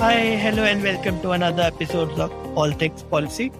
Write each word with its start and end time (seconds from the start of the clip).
Hi, 0.00 0.34
hello, 0.42 0.64
and 0.64 0.82
welcome 0.82 1.20
to 1.20 1.32
another 1.32 1.62
episode 1.62 2.10
of 2.18 2.32
All 2.56 2.70
Things 2.70 3.02
Policy. 3.02 3.52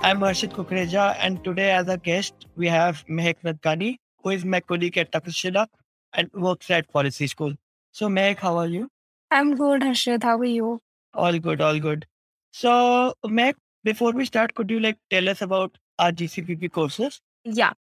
I'm 0.00 0.20
Harshit 0.20 0.54
Kukreja, 0.54 1.16
and 1.20 1.44
today, 1.44 1.70
as 1.70 1.86
a 1.86 1.98
guest, 1.98 2.46
we 2.56 2.66
have 2.66 3.04
Mehak 3.10 3.36
Nadkani, 3.44 3.98
who 4.22 4.30
is 4.30 4.42
my 4.42 4.60
colleague 4.60 4.96
at 4.96 5.12
Takshashila 5.12 5.66
and 6.14 6.30
works 6.32 6.70
at 6.70 6.90
Policy 6.90 7.26
School. 7.26 7.52
So, 7.90 8.08
Mehak, 8.08 8.38
how 8.38 8.56
are 8.56 8.66
you? 8.66 8.88
I'm 9.30 9.54
good, 9.54 9.82
Harshit. 9.82 10.22
How 10.22 10.38
are 10.38 10.44
you? 10.46 10.80
All 11.12 11.38
good, 11.38 11.60
all 11.60 11.78
good. 11.78 12.06
So, 12.52 13.12
Mehak, 13.26 13.56
before 13.84 14.12
we 14.12 14.24
start, 14.24 14.54
could 14.54 14.70
you 14.70 14.80
like 14.80 14.96
tell 15.10 15.28
us 15.28 15.42
about 15.42 15.76
our 15.98 16.10
GCPP 16.10 16.72
courses? 16.72 17.20
Yeah. 17.44 17.72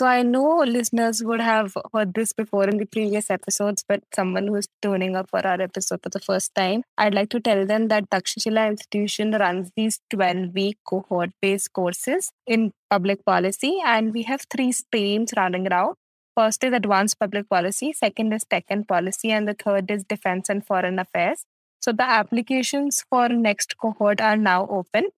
So 0.00 0.06
I 0.06 0.22
know 0.22 0.64
listeners 0.66 1.22
would 1.22 1.42
have 1.42 1.76
heard 1.92 2.14
this 2.14 2.32
before 2.32 2.64
in 2.64 2.78
the 2.78 2.86
previous 2.86 3.28
episodes, 3.28 3.84
but 3.86 4.02
someone 4.14 4.46
who's 4.46 4.66
tuning 4.80 5.14
up 5.14 5.28
for 5.28 5.46
our 5.46 5.60
episode 5.60 6.00
for 6.02 6.08
the 6.08 6.20
first 6.20 6.54
time, 6.54 6.84
I'd 6.96 7.12
like 7.12 7.28
to 7.32 7.38
tell 7.38 7.66
them 7.66 7.88
that 7.88 8.08
Takshashila 8.08 8.66
Institution 8.70 9.32
runs 9.32 9.70
these 9.76 10.00
12 10.08 10.54
week 10.54 10.78
cohort 10.88 11.32
based 11.42 11.74
courses 11.74 12.30
in 12.46 12.72
public 12.88 13.26
policy, 13.26 13.78
and 13.84 14.14
we 14.14 14.22
have 14.22 14.46
three 14.50 14.72
streams 14.72 15.34
running 15.36 15.70
around. 15.70 15.96
First 16.34 16.64
is 16.64 16.72
advanced 16.72 17.18
public 17.18 17.50
policy, 17.50 17.92
second 17.92 18.32
is 18.32 18.46
tech 18.48 18.64
and 18.70 18.88
policy, 18.88 19.30
and 19.30 19.46
the 19.46 19.52
third 19.52 19.90
is 19.90 20.04
defense 20.04 20.48
and 20.48 20.66
foreign 20.66 20.98
affairs. 20.98 21.44
So 21.82 21.92
the 21.92 22.08
applications 22.08 23.04
for 23.10 23.28
next 23.28 23.76
cohort 23.76 24.22
are 24.22 24.38
now 24.38 24.66
open 24.70 25.08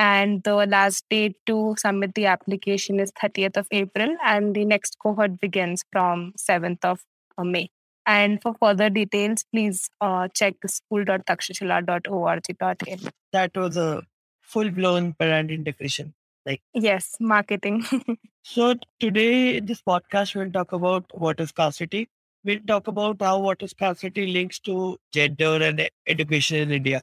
and 0.00 0.42
the 0.44 0.54
last 0.74 1.04
date 1.10 1.36
to 1.46 1.74
submit 1.78 2.14
the 2.14 2.24
application 2.24 3.00
is 3.00 3.12
30th 3.22 3.58
of 3.58 3.66
April 3.70 4.16
and 4.24 4.54
the 4.54 4.64
next 4.64 4.96
cohort 5.02 5.38
begins 5.38 5.84
from 5.92 6.32
7th 6.38 6.82
of 6.84 7.00
uh, 7.36 7.44
May. 7.44 7.68
And 8.06 8.40
for 8.40 8.54
further 8.62 8.88
details, 8.88 9.44
please 9.52 9.90
uh, 10.00 10.28
check 10.34 10.54
school.takshashila.org.in. 10.66 13.10
That 13.32 13.54
was 13.54 13.76
a 13.76 14.02
full 14.40 14.70
blown 14.70 15.10
brand 15.18 15.50
integration. 15.50 16.14
Like 16.46 16.62
yes, 16.72 17.16
marketing. 17.20 17.84
so 18.42 18.76
today 18.98 19.60
this 19.60 19.82
podcast 19.82 20.34
we'll 20.34 20.50
talk 20.50 20.72
about 20.72 21.04
water 21.14 21.46
scarcity. 21.46 22.08
We'll 22.42 22.60
talk 22.66 22.88
about 22.88 23.20
how 23.20 23.40
water 23.40 23.68
scarcity 23.68 24.28
links 24.28 24.58
to 24.60 24.96
gender 25.12 25.62
and 25.62 25.86
education 26.06 26.56
in 26.56 26.72
India. 26.72 27.02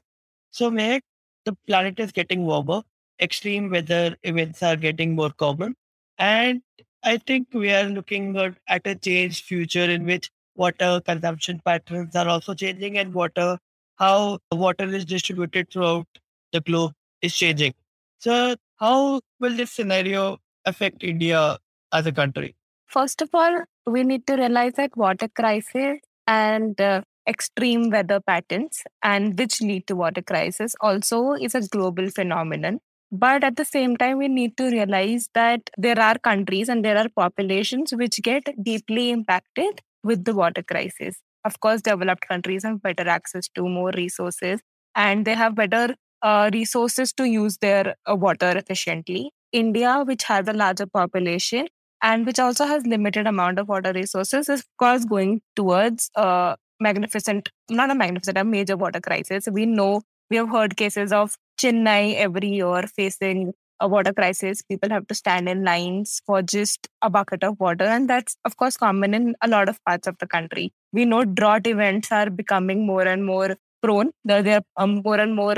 So 0.50 0.72
Mehak, 0.72 1.02
the 1.44 1.56
planet 1.66 1.98
is 2.00 2.12
getting 2.12 2.44
warmer, 2.44 2.82
extreme 3.20 3.70
weather 3.70 4.16
events 4.22 4.62
are 4.62 4.76
getting 4.76 5.14
more 5.14 5.30
common. 5.30 5.74
And 6.18 6.62
I 7.02 7.18
think 7.18 7.48
we 7.52 7.72
are 7.72 7.84
looking 7.84 8.36
at 8.68 8.86
a 8.86 8.94
changed 8.94 9.44
future 9.44 9.84
in 9.84 10.04
which 10.04 10.30
water 10.56 11.00
consumption 11.04 11.60
patterns 11.64 12.16
are 12.16 12.28
also 12.28 12.54
changing 12.54 12.98
and 12.98 13.14
water, 13.14 13.58
how 13.96 14.38
water 14.52 14.84
is 14.84 15.04
distributed 15.04 15.70
throughout 15.70 16.06
the 16.52 16.60
globe 16.60 16.92
is 17.22 17.34
changing. 17.34 17.74
So, 18.18 18.56
how 18.76 19.20
will 19.38 19.56
this 19.56 19.70
scenario 19.70 20.38
affect 20.64 21.04
India 21.04 21.58
as 21.92 22.06
a 22.06 22.12
country? 22.12 22.56
First 22.86 23.22
of 23.22 23.30
all, 23.32 23.64
we 23.86 24.02
need 24.02 24.26
to 24.26 24.36
realize 24.36 24.72
that 24.74 24.96
water 24.96 25.28
crisis 25.28 25.98
and 26.26 26.80
uh, 26.80 27.02
extreme 27.28 27.90
weather 27.90 28.20
patterns 28.20 28.82
and 29.02 29.38
which 29.38 29.60
lead 29.60 29.86
to 29.86 29.96
water 29.96 30.22
crisis 30.22 30.74
also 30.80 31.32
is 31.32 31.54
a 31.54 31.60
global 31.68 32.10
phenomenon. 32.10 32.80
But 33.10 33.44
at 33.44 33.56
the 33.56 33.64
same 33.64 33.96
time 33.96 34.18
we 34.18 34.28
need 34.28 34.56
to 34.58 34.70
realize 34.70 35.28
that 35.34 35.70
there 35.76 35.98
are 35.98 36.18
countries 36.18 36.68
and 36.68 36.84
there 36.84 36.98
are 36.98 37.08
populations 37.14 37.92
which 37.92 38.20
get 38.22 38.44
deeply 38.62 39.10
impacted 39.10 39.80
with 40.02 40.24
the 40.24 40.34
water 40.34 40.62
crisis. 40.62 41.16
Of 41.44 41.60
course 41.60 41.82
developed 41.82 42.28
countries 42.28 42.64
have 42.64 42.82
better 42.82 43.08
access 43.08 43.48
to 43.54 43.68
more 43.68 43.92
resources 43.96 44.60
and 44.94 45.24
they 45.24 45.34
have 45.34 45.54
better 45.54 45.94
uh, 46.22 46.50
resources 46.52 47.12
to 47.14 47.24
use 47.24 47.58
their 47.58 47.94
uh, 48.10 48.14
water 48.16 48.52
efficiently. 48.56 49.30
India 49.52 50.02
which 50.06 50.24
has 50.24 50.46
a 50.48 50.52
larger 50.52 50.86
population 50.86 51.66
and 52.02 52.26
which 52.26 52.38
also 52.38 52.66
has 52.66 52.84
limited 52.86 53.26
amount 53.26 53.58
of 53.58 53.68
water 53.68 53.92
resources 53.92 54.48
is 54.48 54.60
of 54.60 54.66
course 54.78 55.04
going 55.04 55.40
towards 55.56 56.10
uh, 56.16 56.54
magnificent, 56.80 57.50
not 57.70 57.90
a 57.90 57.94
magnificent, 57.94 58.38
a 58.38 58.44
major 58.44 58.76
water 58.76 59.00
crisis. 59.00 59.48
We 59.50 59.66
know, 59.66 60.02
we 60.30 60.36
have 60.36 60.48
heard 60.50 60.76
cases 60.76 61.12
of 61.12 61.36
Chennai 61.60 62.16
every 62.16 62.48
year 62.48 62.82
facing 62.94 63.52
a 63.80 63.88
water 63.88 64.12
crisis. 64.12 64.62
People 64.62 64.90
have 64.90 65.06
to 65.06 65.14
stand 65.14 65.48
in 65.48 65.64
lines 65.64 66.20
for 66.26 66.42
just 66.42 66.88
a 67.02 67.10
bucket 67.10 67.44
of 67.44 67.58
water. 67.60 67.84
And 67.84 68.08
that's, 68.08 68.36
of 68.44 68.56
course, 68.56 68.76
common 68.76 69.14
in 69.14 69.34
a 69.42 69.48
lot 69.48 69.68
of 69.68 69.82
parts 69.84 70.06
of 70.06 70.16
the 70.18 70.26
country. 70.26 70.72
We 70.92 71.04
know 71.04 71.24
drought 71.24 71.66
events 71.66 72.10
are 72.12 72.30
becoming 72.30 72.86
more 72.86 73.02
and 73.02 73.24
more 73.24 73.56
prone. 73.82 74.10
They're, 74.24 74.42
they're 74.42 74.62
um, 74.76 75.02
more 75.04 75.20
and 75.20 75.36
more, 75.36 75.54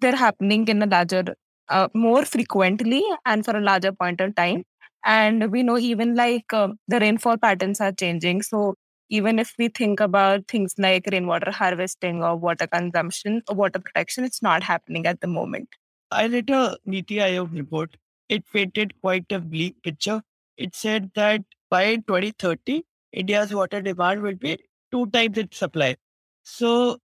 they're 0.00 0.16
happening 0.16 0.68
in 0.68 0.82
a 0.82 0.86
larger, 0.86 1.24
uh, 1.68 1.88
more 1.94 2.24
frequently 2.24 3.02
and 3.24 3.44
for 3.44 3.56
a 3.56 3.60
larger 3.60 3.92
point 3.92 4.20
of 4.20 4.34
time. 4.34 4.64
And 5.04 5.50
we 5.50 5.62
know 5.62 5.78
even 5.78 6.14
like 6.14 6.52
uh, 6.52 6.68
the 6.88 7.00
rainfall 7.00 7.36
patterns 7.36 7.80
are 7.80 7.92
changing. 7.92 8.42
So 8.42 8.74
even 9.12 9.38
if 9.38 9.54
we 9.58 9.68
think 9.68 10.00
about 10.00 10.48
things 10.48 10.74
like 10.78 11.06
rainwater 11.12 11.50
harvesting 11.50 12.22
or 12.24 12.34
water 12.34 12.66
consumption 12.66 13.42
or 13.46 13.54
water 13.54 13.78
protection, 13.78 14.24
it's 14.24 14.40
not 14.40 14.62
happening 14.62 15.06
at 15.06 15.20
the 15.20 15.26
moment. 15.26 15.68
I 16.10 16.26
read 16.28 16.48
a 16.48 16.78
Niti 16.86 17.16
Aayog 17.16 17.52
report. 17.52 17.98
It 18.30 18.44
painted 18.50 18.94
quite 19.02 19.30
a 19.30 19.38
bleak 19.38 19.82
picture. 19.82 20.22
It 20.56 20.74
said 20.74 21.10
that 21.14 21.42
by 21.68 21.96
2030, 21.96 22.84
India's 23.12 23.52
water 23.52 23.82
demand 23.82 24.22
will 24.22 24.34
be 24.34 24.58
two 24.90 25.04
times 25.10 25.36
its 25.36 25.58
supply. 25.58 25.96
So 26.42 26.96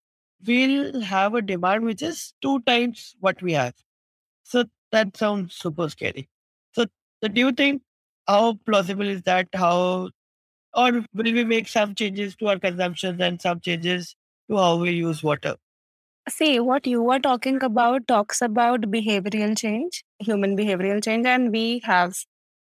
we'll 0.47 1.03
have 1.03 1.35
a 1.35 1.43
demand 1.43 1.85
which 1.85 2.01
is 2.01 2.33
two 2.41 2.61
times 2.61 3.17
what 3.21 3.43
we 3.43 3.53
have. 3.53 3.75
So 4.45 4.65
that 4.93 5.15
sounds 5.15 5.57
super 5.57 5.91
scary. 5.91 6.31
So, 6.73 6.87
so 7.23 7.29
do 7.29 7.39
you 7.39 7.53
think 7.53 7.83
how 8.27 8.55
plausible 8.65 9.07
is 9.07 9.21
that? 9.25 9.49
How 9.53 10.09
or 10.79 11.05
will 11.21 11.33
we 11.39 11.45
make 11.45 11.69
some 11.69 11.95
changes 11.95 12.37
to 12.37 12.49
our 12.49 12.59
consumption 12.59 13.21
and 13.21 13.43
some 13.43 13.61
changes 13.61 14.15
to 14.49 14.57
how 14.57 14.77
we 14.77 14.93
use 14.93 15.23
water? 15.23 15.57
See, 16.29 16.61
what 16.61 16.87
you 16.87 17.03
were 17.03 17.19
talking 17.19 17.63
about 17.63 18.07
talks 18.07 18.43
about 18.43 18.83
behavioral 18.83 19.59
change, 19.59 20.05
human 20.19 20.57
behavioral 20.57 21.03
change, 21.03 21.27
and 21.27 21.51
we 21.51 21.81
have 21.85 22.15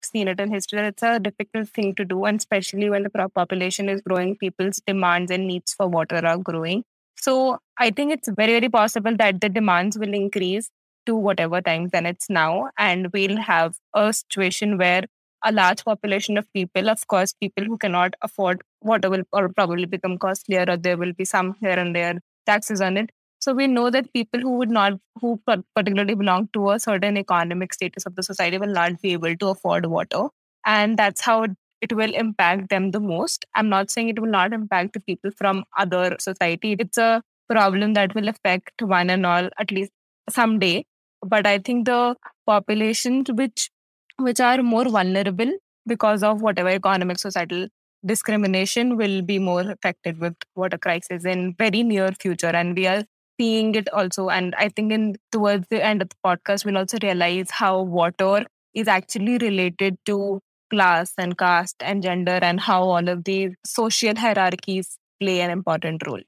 seen 0.05 0.29
it 0.29 0.39
in 0.39 0.53
history. 0.53 0.81
It's 0.81 1.03
a 1.03 1.19
difficult 1.19 1.71
thing 1.71 1.95
to 1.97 2.05
do, 2.05 2.25
and 2.25 2.39
especially 2.39 2.89
when 2.91 3.03
the 3.03 3.29
population 3.35 3.89
is 3.89 4.01
growing, 4.03 4.37
people's 4.37 4.81
demands 4.87 5.33
and 5.33 5.49
needs 5.49 5.75
for 5.75 5.89
water 5.89 6.25
are 6.25 6.39
growing. 6.39 6.85
So 7.17 7.59
I 7.79 7.91
think 7.91 8.13
it's 8.13 8.29
very, 8.29 8.53
very 8.53 8.69
possible 8.69 9.17
that 9.17 9.41
the 9.41 9.49
demands 9.49 9.99
will 9.99 10.15
increase 10.15 10.71
to 11.07 11.17
whatever 11.17 11.61
times 11.61 11.91
than 11.91 12.07
it's 12.07 12.31
now, 12.31 12.71
and 12.79 13.13
we'll 13.13 13.39
have 13.39 13.75
a 13.95 14.13
situation 14.13 14.79
where 14.79 15.05
a 15.45 15.53
large 15.53 15.85
population 15.85 16.39
of 16.39 16.53
people, 16.53 16.89
of 16.91 17.07
course, 17.07 17.33
people 17.33 17.65
who 17.65 17.79
cannot 17.79 18.15
afford 18.23 18.63
water 18.83 19.11
will 19.11 19.23
or 19.33 19.49
probably 19.49 19.85
become 19.85 20.19
costlier, 20.19 20.65
or 20.69 20.77
there 20.77 20.97
will 20.97 21.13
be 21.13 21.25
some 21.25 21.55
here 21.61 21.79
and 21.79 21.95
there 21.95 22.21
taxes 22.47 22.81
on 22.81 22.97
it. 22.97 23.11
So 23.41 23.55
we 23.55 23.69
know 23.69 23.89
that 23.91 24.13
people 24.13 24.41
who 24.41 24.57
would 24.59 24.71
not, 24.71 24.95
who 25.21 25.41
particularly 25.47 26.15
belong 26.15 26.49
to 26.55 26.71
a 26.71 26.81
certain 26.81 27.17
economic 27.17 27.73
status 27.73 28.05
of 28.05 28.17
the 28.17 28.23
society, 28.23 28.59
will 28.59 28.73
not 28.73 29.01
be 29.01 29.13
able 29.13 29.37
to 29.37 29.49
afford 29.49 29.87
water, 29.87 30.29
and 30.67 30.99
that's 30.99 31.21
how 31.21 31.47
it 31.81 31.93
will 31.93 32.13
impact 32.15 32.69
them 32.71 32.91
the 32.91 32.99
most. 32.99 33.45
I'm 33.55 33.69
not 33.69 33.91
saying 33.91 34.09
it 34.09 34.19
will 34.19 34.31
not 34.31 34.53
impact 34.53 34.95
the 34.95 35.01
people 35.01 35.31
from 35.31 35.65
other 35.79 36.17
society. 36.19 36.77
It's 36.79 36.99
a 36.99 37.23
problem 37.49 37.95
that 37.95 38.15
will 38.17 38.29
affect 38.29 38.83
one 38.83 39.09
and 39.09 39.25
all 39.25 39.49
at 39.59 39.71
least 39.71 39.93
someday. 40.29 40.85
But 41.23 41.47
I 41.47 41.59
think 41.59 41.87
the 41.87 42.17
populations 42.47 43.31
which 43.31 43.71
which 44.19 44.41
are 44.41 44.63
more 44.63 44.85
vulnerable 44.89 45.51
because 45.87 46.23
of 46.23 46.43
whatever 46.43 46.69
economic 46.69 47.19
societal 47.19 47.69
discrimination 48.05 48.97
will 48.97 49.23
be 49.23 49.39
more 49.39 49.63
affected 49.63 50.19
with 50.19 50.35
water 50.55 50.79
crisis 50.79 51.25
in 51.25 51.55
very 51.59 51.83
near 51.83 52.13
future. 52.13 52.49
And 52.49 52.77
we 52.77 52.87
are 52.87 53.05
seeing 53.41 53.75
it 53.75 53.89
also. 53.91 54.29
And 54.29 54.55
i 54.57 54.69
think 54.69 54.93
in 54.93 55.17
towards 55.33 55.67
the 55.69 55.85
end 55.85 56.03
of 56.03 56.09
the 56.09 56.17
podcast 56.25 56.65
we'll 56.65 56.79
also 56.79 56.99
realize 57.03 57.51
how 57.51 57.83
water 57.83 58.45
is 58.75 58.89
actually 58.89 59.39
related 59.39 59.97
to 60.07 60.41
class 60.71 61.13
and 61.19 61.37
caste 61.39 61.77
and 61.81 62.03
gender 62.03 62.39
and 62.43 62.61
how 62.61 62.83
all 62.83 63.09
of 63.09 63.25
these 63.25 63.55
social 63.65 64.17
hierarchies 64.17 64.99
play 65.21 65.41
an 65.41 65.51
important 65.51 66.07
role. 66.07 66.21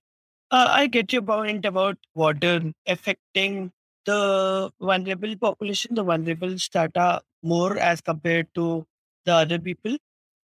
Uh, 0.51 0.67
I 0.69 0.87
get 0.87 1.13
your 1.13 1.23
point 1.23 1.65
about 1.65 1.99
water 2.15 2.73
affecting 2.87 3.73
the 4.11 4.71
vulnerable 4.91 5.35
population, 5.47 5.95
the 5.95 6.07
vulnerable 6.13 6.59
strata 6.59 7.09
more 7.43 7.79
as 7.79 8.01
compared 8.01 8.49
to 8.61 8.69
the 9.25 9.35
other 9.35 9.59
people. 9.59 9.97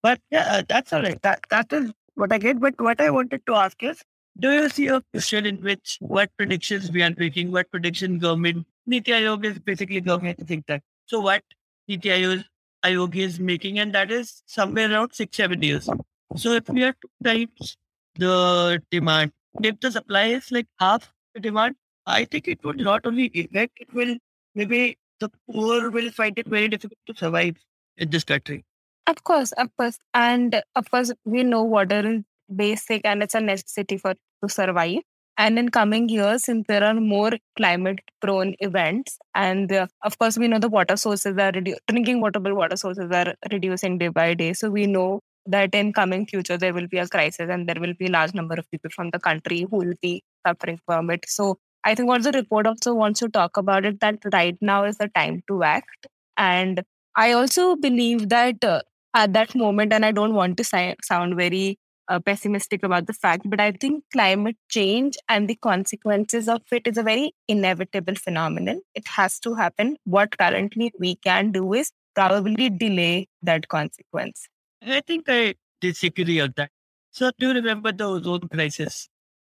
But 0.04 0.20
yeah, 0.32 0.46
uh, 0.58 0.64
that's 0.68 0.94
all 0.94 1.02
right. 1.02 1.22
That 1.22 1.42
that 1.50 1.74
is 1.74 1.92
what 2.16 2.32
I 2.38 2.38
get. 2.38 2.60
But 2.60 2.80
what 2.90 3.02
I 3.02 3.10
wanted 3.10 3.46
to 3.48 3.56
ask 3.66 3.84
is, 3.92 4.04
do 4.46 4.52
you 4.52 4.70
see 4.70 4.88
a 4.88 5.02
future 5.12 5.46
in 5.52 5.62
which 5.70 5.98
what 6.00 6.30
predictions 6.38 6.92
we 6.92 7.04
are 7.04 7.14
making, 7.26 7.52
what 7.52 7.72
prediction 7.72 8.20
government 8.20 8.66
Niti 8.88 9.12
Aayog 9.12 9.46
is 9.46 9.60
basically 9.60 10.02
government 10.02 10.48
think 10.48 10.68
tank. 10.68 10.84
So 11.08 11.20
what 11.20 11.44
Niti 11.88 12.10
Aayog, 12.10 13.16
is 13.16 13.40
making, 13.40 13.80
and 13.80 13.96
that 13.96 14.12
is 14.12 14.44
somewhere 14.46 14.92
around 14.92 15.14
six 15.14 15.38
seven 15.38 15.64
years. 15.64 15.90
So 16.36 16.52
if 16.52 16.70
we 16.70 16.84
are 16.84 16.94
two 16.94 17.10
times 17.24 17.78
the 18.16 18.82
demand, 18.92 19.32
if 19.64 19.80
the 19.80 19.92
supply 19.92 20.26
is 20.26 20.52
like 20.52 20.68
half 20.80 21.12
the 21.34 21.40
demand, 21.40 21.76
I 22.06 22.26
think 22.26 22.48
it 22.48 22.64
would 22.64 22.78
not 22.78 23.06
only 23.06 23.32
affect, 23.36 23.80
it 23.80 23.94
will 23.94 24.16
maybe 24.54 24.98
the 25.20 25.30
poor 25.50 25.90
will 25.90 26.12
find 26.12 26.38
it 26.38 26.48
very 26.48 26.68
difficult 26.68 27.00
to 27.08 27.16
survive 27.16 27.56
in 27.98 28.10
this 28.10 28.24
country. 28.24 28.64
Of 29.08 29.24
course, 29.24 29.52
of 29.54 29.70
course. 29.78 29.98
And 30.14 30.62
of 30.76 30.90
course, 30.90 31.12
we 31.26 31.44
know 31.44 31.64
water 31.64 32.00
is 32.08 32.22
basic 32.54 33.02
and 33.06 33.24
it's 33.24 33.36
a 33.36 33.42
necessity 33.42 33.98
for 33.98 34.14
to 34.14 34.50
survive. 34.50 35.00
And 35.38 35.60
in 35.60 35.70
coming 35.70 36.08
years, 36.08 36.46
since 36.46 36.66
there 36.68 36.84
are 36.84 36.94
more 36.94 37.32
climate 37.58 38.00
prone 38.22 38.56
events, 38.60 39.18
and 39.34 39.70
uh, 39.72 39.88
of 40.04 40.18
course, 40.18 40.38
we 40.38 40.48
know 40.48 40.60
the 40.60 40.70
water 40.70 40.96
sources 40.96 41.38
are 41.38 41.52
redu- 41.52 41.76
drinking 41.88 42.22
waterable 42.22 42.56
water 42.56 42.78
sources 42.78 43.12
are 43.12 43.34
reducing 43.52 43.98
day 43.98 44.08
by 44.08 44.34
day. 44.34 44.54
So 44.54 44.70
we 44.70 44.88
know 44.88 45.20
that 45.46 45.76
in 45.76 45.92
coming 45.94 46.26
future 46.26 46.58
there 46.58 46.74
will 46.74 46.88
be 46.88 46.98
a 46.98 47.08
crisis 47.08 47.50
and 47.50 47.68
there 47.68 47.80
will 47.80 47.94
be 48.00 48.08
a 48.08 48.12
large 48.12 48.34
number 48.34 48.56
of 48.56 48.70
people 48.72 48.90
from 48.90 49.10
the 49.12 49.20
country 49.20 49.68
who 49.70 49.78
will 49.78 49.94
be 50.02 50.24
suffering 50.48 50.80
from 50.86 51.10
it. 51.12 51.26
So 51.28 51.58
I 51.86 51.94
think 51.94 52.10
what 52.10 52.24
the 52.24 52.32
report 52.32 52.66
also 52.66 52.96
wants 52.96 53.20
to 53.20 53.30
talk 53.30 53.58
about 53.58 53.86
it 53.86 54.00
that 54.00 54.18
right 54.34 54.58
now 54.60 54.86
is 54.86 54.98
the 54.98 55.08
time 55.10 55.44
to 55.48 55.64
act. 55.64 56.08
And 56.36 56.84
I 57.16 57.32
also 57.34 57.76
believe 57.76 58.30
that 58.30 58.64
uh, 58.64 58.82
at 59.14 59.34
that 59.34 59.54
moment, 59.56 59.94
and 59.94 60.04
I 60.04 60.12
don't 60.12 60.34
want 60.34 60.58
to 60.58 60.64
si- 60.64 60.96
sound 61.04 61.36
very 61.38 61.78
uh, 62.08 62.20
pessimistic 62.20 62.84
about 62.84 63.06
the 63.06 63.14
fact, 63.14 63.44
but 63.46 63.60
I 63.60 63.72
think 63.72 64.04
climate 64.12 64.58
change 64.70 65.16
and 65.30 65.48
the 65.48 65.56
consequences 65.56 66.50
of 66.50 66.62
it 66.72 66.88
is 66.88 66.98
a 66.98 67.04
very 67.04 67.34
inevitable 67.48 68.16
phenomenon. 68.16 68.82
It 68.96 69.08
has 69.08 69.40
to 69.42 69.54
happen. 69.54 69.98
What 70.06 70.38
currently 70.38 70.92
we 71.00 71.16
can 71.16 71.52
do 71.52 71.74
is 71.74 71.92
probably 72.16 72.70
delay 72.70 73.28
that 73.44 73.68
consequence. 73.68 74.48
I 74.86 75.02
think 75.02 75.26
I 75.28 75.56
disagree 75.82 76.40
on 76.40 76.54
that. 76.58 76.72
So 77.12 77.32
do 77.40 77.54
remember 77.54 77.92
the 77.92 78.06
ozone 78.06 78.48
crisis 78.50 79.08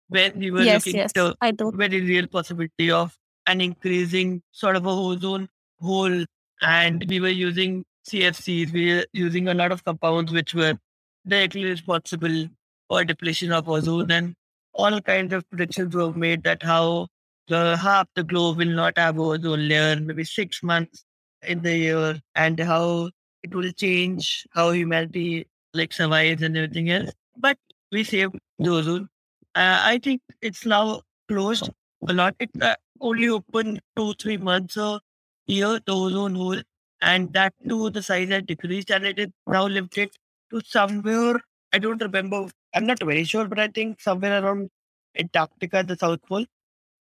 when 0.09 0.39
we 0.39 0.51
were 0.51 0.63
yes, 0.63 0.87
looking 0.87 1.01
yes, 1.01 1.13
at 1.43 1.59
the 1.59 1.71
very 1.73 2.01
real 2.01 2.27
possibility 2.27 2.91
of 2.91 3.17
an 3.47 3.61
increasing 3.61 4.43
sort 4.53 4.77
of 4.77 4.87
a 4.87 4.91
ozone 4.91 5.49
hole, 5.81 6.25
and 6.63 7.05
we 7.09 7.21
were 7.21 7.29
using 7.29 7.85
CFCs, 8.09 8.73
we 8.73 8.95
were 8.95 9.07
using 9.13 9.49
a 9.49 9.55
lot 9.55 9.73
of 9.73 9.85
compounds 9.85 10.33
which 10.33 10.55
were 10.55 10.79
directly 11.27 11.65
responsible 11.65 12.47
for 12.89 13.05
depletion 13.05 13.53
of 13.53 13.69
ozone, 13.69 14.11
and 14.11 14.35
all 14.73 15.01
kinds 15.01 15.33
of 15.33 15.49
predictions 15.51 15.95
were 15.95 16.13
made 16.13 16.45
that 16.45 16.63
how 16.63 17.09
the 17.49 17.77
half 17.77 18.07
the 18.15 18.25
globe 18.25 18.59
will 18.59 18.67
not 18.67 18.97
have 18.99 19.19
ozone 19.19 19.69
layer, 19.69 19.97
maybe 19.97 20.25
six 20.25 20.63
months 20.63 21.05
in 21.43 21.63
the 21.63 21.77
year, 21.77 22.21
and 22.35 22.59
how 22.61 23.11
it 23.43 23.55
will 23.55 23.71
change 23.73 24.47
how 24.51 24.71
humanity 24.71 25.47
like 25.75 25.93
survives 25.93 26.43
and 26.43 26.57
everything 26.57 26.91
else. 26.91 27.11
But 27.37 27.59
we 27.93 28.03
saved 28.05 28.37
the 28.59 28.71
ozone. 28.71 29.09
Uh, 29.57 29.81
I 29.83 29.99
think 29.99 30.23
it's 30.43 30.67
now 30.67 31.03
closed 31.29 31.71
a 32.09 32.15
lot. 32.15 32.37
It 32.41 32.51
uh, 32.63 32.77
only 33.01 33.29
open 33.29 33.81
two, 33.97 34.15
three 34.15 34.39
months 34.39 34.77
a 34.77 35.01
year, 35.47 35.81
the 35.87 35.93
ozone 35.95 36.37
hole. 36.37 36.63
And 37.03 37.33
that 37.35 37.55
too, 37.69 37.91
the 37.91 38.03
size 38.03 38.29
has 38.31 38.45
decreased 38.45 38.91
and 38.91 39.07
it 39.07 39.19
is 39.19 39.29
now 39.47 39.67
limited 39.67 40.11
to 40.53 40.61
somewhere. 40.65 41.41
I 41.73 41.79
don't 41.79 42.03
remember. 42.03 42.49
I'm 42.75 42.87
not 42.87 43.03
very 43.03 43.25
sure, 43.25 43.47
but 43.49 43.59
I 43.61 43.69
think 43.69 44.01
somewhere 44.01 44.43
around 44.45 44.71
Antarctica, 45.19 45.85
the 45.85 45.97
South 45.97 46.23
Pole. 46.29 46.47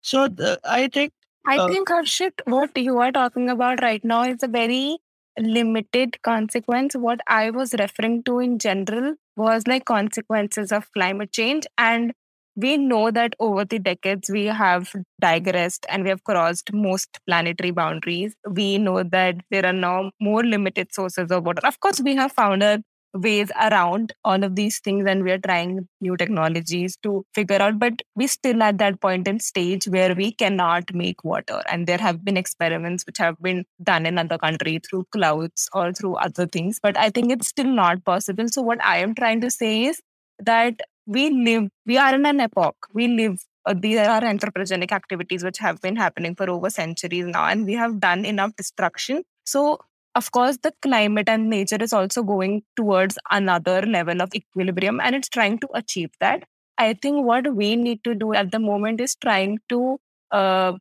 So 0.03 0.29
the, 0.29 0.61
I 0.65 0.89
think 0.89 1.13
I 1.47 1.59
Uh, 1.59 1.69
think 1.69 1.89
Harshit, 1.89 2.41
what 2.47 2.77
you 2.77 2.99
are 2.99 3.13
talking 3.13 3.51
about 3.51 3.83
right 3.83 4.05
now 4.05 4.23
is 4.25 4.43
a 4.43 4.49
very 4.49 4.99
limited 5.39 6.23
consequence. 6.23 6.95
What 6.97 7.21
I 7.27 7.51
was 7.51 7.75
referring 7.79 8.23
to 8.25 8.39
in 8.41 8.59
general 8.59 9.17
was 9.37 9.67
like 9.67 9.85
consequences 9.85 10.73
of 10.73 10.93
climate 10.93 11.33
change. 11.33 11.67
And 11.79 12.15
we 12.57 12.77
know 12.77 13.11
that 13.11 13.35
over 13.41 13.65
the 13.65 13.79
decades, 13.79 14.31
we 14.31 14.47
have 14.47 14.93
digressed 15.21 15.87
and 15.89 16.05
we 16.05 16.11
have 16.11 16.25
crossed 16.25 16.73
most 16.73 17.19
planetary 17.27 17.73
boundaries. 17.73 18.35
We 18.49 18.79
know 18.79 19.03
that 19.03 19.37
there 19.51 19.67
are 19.67 19.73
now 19.73 20.13
more 20.21 20.45
limited 20.45 20.95
sources 20.95 21.31
of 21.31 21.45
water. 21.45 21.61
Of 21.65 21.81
course, 21.81 22.01
we 22.01 22.15
have 22.17 22.33
found 22.33 22.63
a 22.63 22.83
ways 23.15 23.51
around 23.61 24.13
all 24.25 24.43
of 24.43 24.57
these 24.57 24.81
things 24.81 25.05
and 25.07 25.23
we 25.23 25.31
are 25.31 25.39
trying 25.39 25.89
new 26.01 26.17
technologies 26.17 26.97
to 27.03 27.25
figure 27.33 27.63
out 27.63 27.79
but 27.79 28.03
we 28.17 28.27
still 28.27 28.61
at 28.63 28.79
that 28.79 29.01
point 29.01 29.29
in 29.29 29.39
stage 29.39 29.87
where 29.87 30.15
we 30.17 30.33
cannot 30.33 30.93
make 30.93 31.23
water 31.23 31.63
and 31.71 31.87
there 31.87 31.99
have 31.99 32.25
been 32.25 32.37
experiments 32.37 33.05
which 33.07 33.19
have 33.19 33.37
been 33.41 33.65
done 33.83 34.05
in 34.05 34.19
other 34.19 34.37
country 34.37 34.81
through 34.81 35.07
clouds 35.13 35.69
or 35.73 35.93
through 35.93 36.17
other 36.17 36.47
things 36.47 36.81
but 36.83 36.99
i 36.99 37.09
think 37.09 37.31
it's 37.31 37.47
still 37.47 37.73
not 37.73 38.05
possible 38.05 38.49
so 38.49 38.61
what 38.63 38.83
i 38.85 38.99
am 38.99 39.15
trying 39.15 39.41
to 39.41 39.51
say 39.51 39.85
is 39.85 40.01
that 40.41 40.81
we 41.07 41.31
live 41.31 41.69
we 41.87 41.99
are 41.99 42.15
in 42.15 42.27
an 42.27 42.41
epoch 42.41 42.77
we 42.93 43.09
live 43.09 43.45
uh, 43.67 43.75
there 43.77 44.11
are 44.11 44.21
anthropogenic 44.21 44.93
activities 44.93 45.45
which 45.45 45.59
have 45.59 45.81
been 45.81 45.97
happening 45.97 46.35
for 46.35 46.49
over 46.51 46.71
centuries 46.71 47.27
now 47.27 47.47
and 47.47 47.67
we 47.67 47.75
have 47.75 48.01
done 48.01 48.25
enough 48.25 48.55
destruction 48.57 49.23
so 49.45 49.79
of 50.15 50.31
course, 50.31 50.59
the 50.63 50.73
climate 50.81 51.29
and 51.29 51.51
nature 51.51 51.79
is 51.81 51.93
also 51.93 52.23
going 52.23 52.63
towards 52.77 53.19
another 53.31 53.83
level 53.83 54.23
of 54.23 54.33
equilibrium 54.35 55.01
and 55.01 55.15
it's 55.17 55.29
trying 55.29 55.59
to 55.59 55.69
achieve 55.75 56.11
that. 56.21 56.45
I 56.79 56.95
think 56.95 57.27
what 57.27 57.53
we 57.55 57.77
need 57.77 58.05
to 58.05 58.15
do 58.15 58.33
at 58.33 58.53
the 58.53 58.59
moment 58.61 59.01
is 59.01 59.17
trying 59.17 59.59
to 59.71 59.99
uh, 60.31 60.75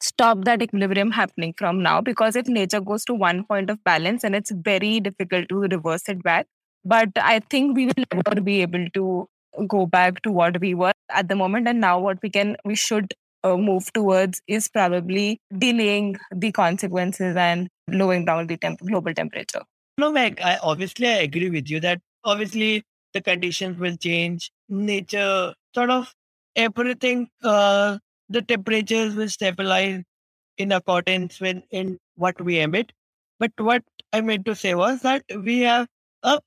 stop 0.00 0.44
that 0.44 0.62
equilibrium 0.62 1.10
happening 1.12 1.54
from 1.56 1.82
now 1.82 2.00
because 2.00 2.34
if 2.34 2.48
nature 2.48 2.80
goes 2.80 3.04
to 3.04 3.14
one 3.14 3.44
point 3.44 3.70
of 3.70 3.82
balance 3.84 4.24
and 4.24 4.34
it's 4.34 4.50
very 4.50 5.00
difficult 5.00 5.48
to 5.50 5.60
reverse 5.60 6.08
it 6.08 6.22
back. 6.22 6.46
But 6.84 7.10
I 7.16 7.40
think 7.40 7.76
we 7.76 7.86
will 7.86 8.04
never 8.12 8.40
be 8.40 8.62
able 8.62 8.86
to 8.94 9.28
go 9.66 9.86
back 9.86 10.22
to 10.22 10.32
what 10.32 10.60
we 10.60 10.74
were 10.74 10.92
at 11.10 11.28
the 11.28 11.36
moment. 11.36 11.68
And 11.68 11.80
now, 11.80 11.98
what 11.98 12.18
we 12.22 12.30
can, 12.30 12.56
we 12.64 12.74
should 12.74 13.14
uh, 13.44 13.56
move 13.56 13.92
towards 13.92 14.40
is 14.46 14.68
probably 14.68 15.40
delaying 15.56 16.18
the 16.34 16.52
consequences 16.52 17.36
and 17.36 17.68
lowering 17.88 18.24
down 18.24 18.46
the 18.46 18.56
temp- 18.56 18.80
global 18.80 19.14
temperature. 19.14 19.62
No, 19.98 20.12
Mehak, 20.12 20.40
I 20.42 20.58
obviously 20.62 21.06
I 21.08 21.18
agree 21.28 21.50
with 21.50 21.68
you 21.68 21.80
that 21.80 22.00
obviously 22.24 22.84
the 23.12 23.20
conditions 23.20 23.78
will 23.78 23.96
change. 23.96 24.50
Nature 24.68 25.54
sort 25.74 25.90
of 25.90 26.12
everything 26.56 27.28
uh 27.44 27.98
the 28.28 28.42
temperatures 28.42 29.14
will 29.14 29.28
stabilize 29.28 30.02
in 30.58 30.72
accordance 30.72 31.40
with 31.40 31.62
in 31.70 31.98
what 32.16 32.40
we 32.40 32.60
emit. 32.60 32.92
But 33.38 33.52
what 33.58 33.82
I 34.12 34.20
meant 34.20 34.44
to 34.46 34.54
say 34.54 34.74
was 34.74 35.02
that 35.02 35.22
we 35.44 35.60
have 35.60 35.86
uh, 36.22 36.40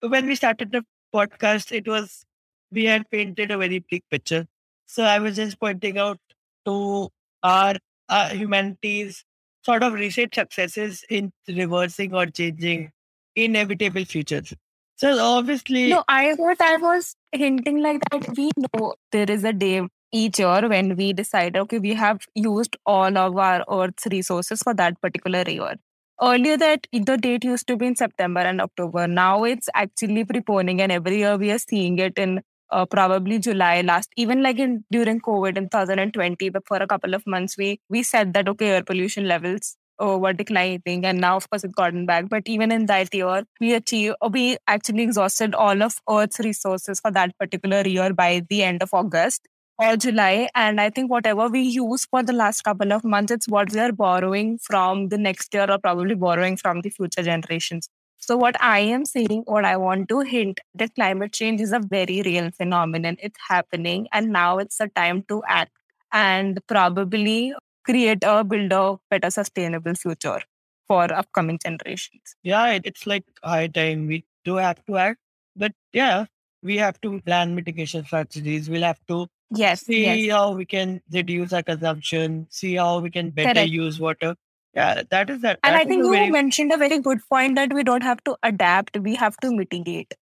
when 0.00 0.26
we 0.26 0.34
started 0.34 0.72
the 0.72 0.84
podcast, 1.14 1.72
it 1.72 1.86
was 1.88 2.24
we 2.72 2.84
had 2.84 3.10
painted 3.10 3.50
a 3.50 3.58
very 3.58 3.80
bleak 3.80 4.04
picture. 4.10 4.46
So 4.86 5.04
I 5.04 5.18
was 5.18 5.36
just 5.36 5.58
pointing 5.60 5.98
out 5.98 6.18
to 6.66 7.08
our 7.42 7.76
uh, 8.08 8.28
humanity's 8.30 9.24
sort 9.64 9.82
of 9.82 9.92
recent 9.92 10.34
successes 10.34 11.04
in 11.08 11.32
reversing 11.48 12.14
or 12.14 12.26
changing 12.26 12.90
inevitable 13.36 14.04
futures. 14.04 14.52
So 14.96 15.18
obviously, 15.18 15.88
No, 15.88 16.04
I 16.08 16.34
what 16.34 16.60
I 16.60 16.76
was 16.76 17.16
hinting 17.32 17.82
like 17.82 18.02
that 18.10 18.36
we 18.36 18.50
know 18.56 18.94
there 19.12 19.30
is 19.30 19.44
a 19.44 19.52
day 19.52 19.86
each 20.12 20.38
year 20.38 20.68
when 20.68 20.96
we 20.96 21.12
decide, 21.12 21.56
okay, 21.56 21.78
we 21.78 21.94
have 21.94 22.20
used 22.34 22.76
all 22.84 23.16
of 23.16 23.36
our 23.36 23.64
Earth's 23.70 24.06
resources 24.10 24.60
for 24.62 24.74
that 24.74 25.00
particular 25.00 25.44
year. 25.46 25.76
Earlier, 26.22 26.58
that 26.58 26.86
the 26.92 27.16
date 27.16 27.44
used 27.44 27.66
to 27.68 27.76
be 27.78 27.86
in 27.86 27.96
September 27.96 28.40
and 28.40 28.60
October. 28.60 29.06
Now 29.06 29.44
it's 29.44 29.70
actually 29.74 30.24
preponing, 30.26 30.80
and 30.80 30.92
every 30.92 31.18
year 31.18 31.38
we 31.38 31.50
are 31.50 31.58
seeing 31.58 31.98
it 31.98 32.18
in 32.18 32.42
uh, 32.72 32.86
probably 32.86 33.38
July 33.38 33.80
last. 33.82 34.10
Even 34.16 34.42
like 34.42 34.58
in 34.58 34.84
during 34.90 35.20
COVID 35.20 35.56
in 35.56 35.68
2020, 35.68 36.48
but 36.50 36.66
for 36.66 36.76
a 36.78 36.86
couple 36.86 37.14
of 37.14 37.26
months, 37.26 37.56
we 37.58 37.80
we 37.88 38.02
said 38.02 38.34
that 38.34 38.48
okay, 38.48 38.70
air 38.70 38.82
pollution 38.84 39.26
levels 39.28 39.76
uh, 40.02 40.18
were 40.18 40.32
declining, 40.32 41.04
and 41.04 41.20
now 41.20 41.36
of 41.36 41.48
course 41.50 41.64
it's 41.64 41.74
gotten 41.74 42.06
back. 42.06 42.28
But 42.28 42.44
even 42.46 42.72
in 42.72 42.86
that 42.86 43.14
year, 43.14 43.44
we 43.60 43.74
achieve 43.74 44.14
we 44.30 44.56
actually 44.66 45.02
exhausted 45.02 45.54
all 45.54 45.82
of 45.82 46.00
Earth's 46.08 46.40
resources 46.40 47.00
for 47.00 47.10
that 47.12 47.36
particular 47.38 47.82
year 47.86 48.12
by 48.12 48.42
the 48.48 48.62
end 48.62 48.82
of 48.82 48.90
August 48.92 49.46
or 49.78 49.96
July. 49.96 50.48
And 50.54 50.80
I 50.80 50.90
think 50.90 51.10
whatever 51.10 51.48
we 51.48 51.62
use 51.62 52.06
for 52.06 52.22
the 52.22 52.32
last 52.32 52.62
couple 52.62 52.92
of 52.92 53.04
months, 53.04 53.32
it's 53.32 53.48
what 53.48 53.72
we 53.72 53.80
are 53.80 53.92
borrowing 53.92 54.58
from 54.58 55.08
the 55.08 55.18
next 55.18 55.54
year 55.54 55.70
or 55.70 55.78
probably 55.78 56.14
borrowing 56.14 56.56
from 56.56 56.82
the 56.82 56.90
future 56.90 57.22
generations. 57.22 57.88
So, 58.20 58.36
what 58.36 58.60
I 58.62 58.80
am 58.80 59.04
saying, 59.04 59.44
what 59.46 59.64
I 59.64 59.76
want 59.76 60.08
to 60.10 60.20
hint 60.20 60.60
that 60.74 60.94
climate 60.94 61.32
change 61.32 61.60
is 61.60 61.72
a 61.72 61.80
very 61.80 62.22
real 62.24 62.50
phenomenon. 62.50 63.16
It's 63.20 63.38
happening, 63.48 64.08
and 64.12 64.30
now 64.30 64.58
it's 64.58 64.78
the 64.78 64.88
time 64.88 65.22
to 65.28 65.42
act 65.48 65.72
and 66.12 66.60
probably 66.66 67.54
create 67.84 68.22
a 68.22 68.44
build 68.44 68.72
a 68.72 68.98
better 69.10 69.30
sustainable 69.30 69.94
future 69.94 70.40
for 70.86 71.12
upcoming 71.12 71.58
generations. 71.62 72.36
Yeah, 72.42 72.78
it's 72.84 73.06
like 73.06 73.24
high 73.42 73.68
time 73.68 74.06
we 74.06 74.24
do 74.44 74.56
have 74.56 74.84
to 74.86 74.96
act, 74.96 75.20
but 75.56 75.72
yeah, 75.92 76.26
we 76.62 76.76
have 76.76 77.00
to 77.00 77.20
plan 77.20 77.54
mitigation 77.54 78.04
strategies. 78.04 78.68
We'll 78.68 78.82
have 78.82 79.00
to 79.08 79.28
yes, 79.50 79.86
see 79.86 80.04
yes. 80.04 80.32
how 80.32 80.52
we 80.52 80.66
can 80.66 81.00
reduce 81.12 81.52
our 81.52 81.62
consumption, 81.62 82.46
see 82.50 82.74
how 82.74 83.00
we 83.00 83.10
can 83.10 83.30
better 83.30 83.54
Correct. 83.54 83.70
use 83.70 83.98
water. 83.98 84.34
Yeah, 84.74 85.02
that 85.10 85.30
is 85.30 85.40
that. 85.42 85.58
And 85.62 85.74
that 85.74 85.80
I 85.82 85.84
think 85.84 86.04
you 86.04 86.12
very, 86.12 86.30
mentioned 86.30 86.72
a 86.72 86.76
very 86.76 86.98
good 87.00 87.18
point 87.28 87.56
that 87.56 87.72
we 87.72 87.82
don't 87.82 88.02
have 88.02 88.22
to 88.24 88.36
adapt, 88.42 88.98
we 88.98 89.14
have 89.16 89.36
to 89.38 89.50
mitigate. 89.52 90.14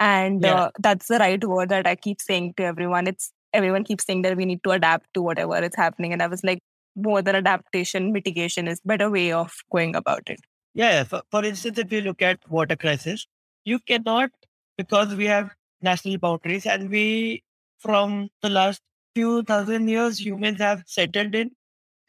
And 0.00 0.44
Yeah. 0.44 0.54
uh, 0.54 0.70
that's 0.78 1.08
the 1.08 1.18
right 1.18 1.42
word 1.44 1.70
that 1.70 1.86
I 1.86 1.96
keep 1.96 2.20
saying 2.20 2.54
to 2.58 2.64
everyone. 2.64 3.06
It's 3.06 3.32
everyone 3.52 3.84
keeps 3.84 4.04
saying 4.04 4.22
that 4.22 4.36
we 4.36 4.44
need 4.44 4.62
to 4.64 4.70
adapt 4.72 5.12
to 5.14 5.22
whatever 5.22 5.62
is 5.62 5.74
happening. 5.74 6.12
And 6.12 6.22
I 6.22 6.26
was 6.26 6.44
like, 6.44 6.60
more 6.94 7.22
than 7.22 7.36
adaptation, 7.36 8.12
mitigation 8.12 8.68
is 8.68 8.80
better 8.84 9.10
way 9.10 9.32
of 9.32 9.52
going 9.70 9.94
about 9.96 10.28
it. 10.28 10.40
yeah. 10.74 11.04
For, 11.04 11.22
for 11.30 11.44
instance, 11.44 11.78
if 11.78 11.92
you 11.92 12.00
look 12.02 12.22
at 12.22 12.38
water 12.50 12.76
crisis, 12.76 13.26
you 13.64 13.78
cannot 13.80 14.30
because 14.76 15.14
we 15.14 15.26
have 15.26 15.50
national 15.82 16.18
boundaries 16.18 16.66
and 16.66 16.90
we 16.90 17.42
from 17.78 18.28
the 18.42 18.48
last 18.50 18.80
few 19.14 19.42
thousand 19.42 19.88
years 19.88 20.18
humans 20.20 20.58
have 20.60 20.82
settled 20.86 21.34
in 21.34 21.50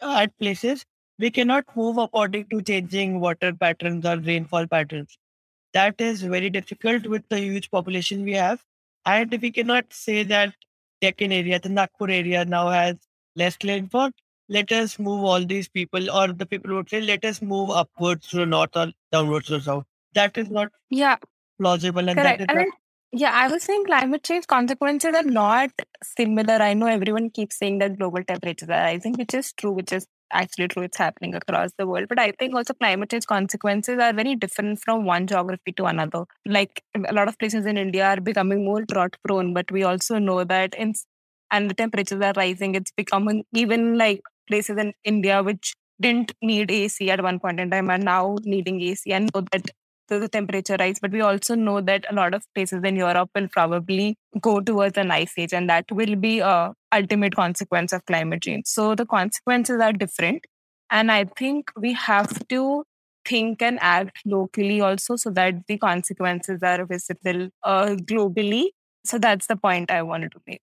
uh, 0.01 0.17
at 0.23 0.37
places 0.39 0.85
we 1.19 1.31
cannot 1.31 1.65
move 1.75 1.97
according 1.97 2.45
to 2.49 2.61
changing 2.61 3.19
water 3.19 3.53
patterns 3.53 4.05
or 4.05 4.17
rainfall 4.17 4.67
patterns. 4.67 5.17
That 5.73 5.99
is 5.99 6.21
very 6.21 6.49
difficult 6.49 7.07
with 7.07 7.27
the 7.29 7.39
huge 7.39 7.69
population 7.71 8.23
we 8.23 8.33
have. 8.33 8.63
And 9.05 9.31
we 9.41 9.51
cannot 9.51 9.93
say 9.93 10.23
that 10.23 10.53
Deccan 11.01 11.31
area 11.31 11.59
the 11.59 11.69
Nagpur 11.69 12.09
area 12.09 12.45
now 12.45 12.69
has 12.69 12.95
less 13.35 13.57
rainfall. 13.63 14.11
Let 14.49 14.71
us 14.71 14.99
move 14.99 15.23
all 15.23 15.45
these 15.45 15.67
people 15.67 16.09
or 16.11 16.27
the 16.29 16.45
people 16.45 16.75
would 16.75 16.89
say 16.89 17.01
let 17.01 17.25
us 17.25 17.41
move 17.41 17.69
upwards 17.69 18.27
to 18.29 18.37
the 18.37 18.45
north 18.45 18.75
or 18.75 18.91
downwards 19.11 19.47
to 19.47 19.53
the 19.57 19.61
south. 19.61 19.85
That 20.13 20.37
is 20.37 20.49
not 20.49 20.69
Yeah, 20.89 21.17
plausible 21.59 22.07
and 22.09 22.17
correct. 22.17 22.39
that 22.39 22.41
is 22.41 22.47
And 22.49 22.57
not 22.57 22.67
then, 22.67 22.71
yeah, 23.11 23.31
I 23.33 23.47
was 23.47 23.63
saying 23.63 23.85
climate 23.85 24.23
change 24.23 24.47
consequences 24.47 25.15
are 25.15 25.23
not 25.23 25.71
similar. 26.03 26.55
I 26.55 26.73
know 26.73 26.87
everyone 26.87 27.29
keeps 27.29 27.57
saying 27.57 27.79
that 27.79 27.97
global 27.97 28.23
temperatures 28.23 28.69
are 28.69 28.81
rising, 28.81 29.13
which 29.13 29.33
is 29.33 29.53
true, 29.53 29.71
which 29.71 29.91
is 29.93 30.07
actually 30.31 30.67
true. 30.67 30.83
It's 30.83 30.97
happening 30.97 31.35
across 31.35 31.71
the 31.77 31.87
world. 31.87 32.07
But 32.09 32.19
I 32.19 32.31
think 32.31 32.53
also 32.55 32.73
climate 32.73 33.09
change 33.11 33.25
consequences 33.27 33.99
are 33.99 34.13
very 34.13 34.35
different 34.35 34.79
from 34.79 35.05
one 35.05 35.27
geography 35.27 35.71
to 35.73 35.85
another. 35.85 36.25
Like 36.45 36.83
a 36.95 37.13
lot 37.13 37.27
of 37.27 37.37
places 37.39 37.65
in 37.65 37.77
India 37.77 38.05
are 38.07 38.19
becoming 38.21 38.65
more 38.65 38.83
drought 38.83 39.15
prone, 39.25 39.53
but 39.53 39.71
we 39.71 39.83
also 39.83 40.19
know 40.19 40.43
that 40.43 40.73
in 40.75 40.93
and 41.51 41.69
the 41.69 41.73
temperatures 41.73 42.21
are 42.21 42.33
rising. 42.35 42.75
It's 42.75 42.91
becoming 42.91 43.43
even 43.53 43.97
like 43.97 44.21
places 44.47 44.77
in 44.77 44.93
India 45.03 45.41
which 45.43 45.73
didn't 45.99 46.33
need 46.41 46.69
AC 46.71 47.09
at 47.09 47.23
one 47.23 47.39
point 47.39 47.59
in 47.59 47.71
time 47.71 47.89
are 47.89 47.97
now 47.97 48.37
needing 48.43 48.81
AC 48.81 49.11
and 49.13 49.29
know 49.33 49.41
that 49.51 49.69
the, 50.07 50.27
temperature 50.27 50.77
rise. 50.79 50.99
But 50.99 51.11
we 51.11 51.21
also 51.21 51.55
know 51.55 51.81
that 51.81 52.05
a 52.09 52.13
lot 52.13 52.33
of 52.33 52.43
places 52.55 52.81
in 52.83 52.95
Europe 52.95 53.29
will 53.35 53.47
probably 53.47 54.17
go 54.41 54.59
towards 54.59 54.97
an 54.97 55.11
ice 55.11 55.33
age, 55.37 55.53
and 55.53 55.69
that 55.69 55.85
will 55.91 56.15
be 56.15 56.39
a 56.39 56.73
ultimate 56.93 57.35
consequence 57.35 57.93
of 57.93 58.05
climate 58.05 58.43
change. 58.43 58.65
So 58.67 58.95
the 58.95 59.05
consequences 59.05 59.81
are 59.81 59.93
different, 59.93 60.45
and 60.89 61.11
I 61.11 61.25
think 61.25 61.71
we 61.75 61.93
have 61.93 62.47
to 62.47 62.83
think 63.25 63.61
and 63.61 63.77
act 63.81 64.19
locally 64.25 64.79
also, 64.79 65.17
so 65.17 65.29
that 65.31 65.67
the 65.67 65.77
consequences 65.77 66.63
are 66.63 66.85
visible 66.85 67.49
uh, 67.63 67.95
globally. 67.95 68.67
So 69.05 69.17
that's 69.17 69.47
the 69.47 69.55
point 69.55 69.91
I 69.91 70.01
wanted 70.01 70.31
to 70.33 70.39
make. 70.47 70.61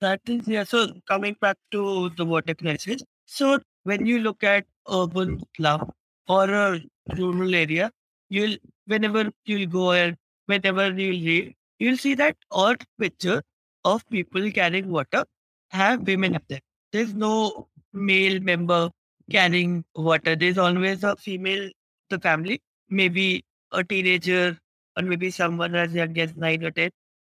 That 0.00 0.20
is, 0.26 0.48
yeah. 0.48 0.64
So 0.64 0.88
coming 1.06 1.36
back 1.40 1.56
to 1.70 2.10
the 2.16 2.24
water 2.24 2.54
crisis. 2.54 3.02
So 3.26 3.60
when 3.84 4.04
you 4.04 4.18
look 4.18 4.42
at 4.42 4.66
urban 4.90 5.40
slum 5.56 5.90
or 6.28 6.50
a 6.50 6.80
rural 7.16 7.54
area, 7.54 7.92
you'll 8.32 8.56
whenever 8.86 9.30
you'll 9.44 9.68
go 9.68 9.92
and 9.92 10.16
whenever 10.46 10.86
you'll 10.88 11.24
read, 11.28 11.54
you'll 11.78 11.96
see 11.96 12.14
that 12.14 12.36
all 12.50 12.74
picture 12.98 13.42
of 13.84 14.08
people 14.08 14.50
carrying 14.52 14.90
water 14.90 15.24
have 15.70 16.06
women 16.06 16.36
up 16.36 16.42
there. 16.48 16.60
There's 16.92 17.14
no 17.14 17.68
male 17.92 18.40
member 18.40 18.90
carrying 19.30 19.84
water. 19.94 20.36
There's 20.36 20.58
always 20.58 21.04
a 21.04 21.16
female 21.16 21.70
the 22.10 22.18
family, 22.18 22.60
maybe 22.90 23.44
a 23.72 23.84
teenager 23.84 24.58
or 24.96 25.02
maybe 25.02 25.30
someone 25.30 25.74
as 25.74 25.92
young 25.94 26.18
as 26.18 26.36
nine 26.36 26.64
or 26.64 26.70
ten 26.70 26.90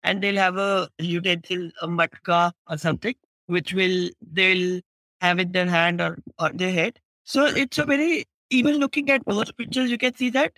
and 0.05 0.23
they'll 0.23 0.37
have 0.37 0.57
a 0.57 0.89
utensil, 0.99 1.71
a 1.83 1.89
matka 1.89 2.53
or 2.69 2.79
something, 2.79 3.15
which 3.47 3.73
will 3.73 4.11
they'll 4.33 4.81
have 5.21 5.39
in 5.39 5.53
their 5.53 5.67
hand 5.67 6.01
or 6.01 6.19
on 6.39 6.57
their 6.57 6.73
head. 6.73 6.99
So 7.25 7.47
it's 7.47 7.79
a 7.79 7.85
very 7.85 8.27
even 8.51 8.77
looking 8.77 9.11
at 9.11 9.23
those 9.27 9.51
pictures, 9.53 9.91
you 9.91 9.99
can 9.99 10.15
see 10.15 10.31
that 10.31 10.53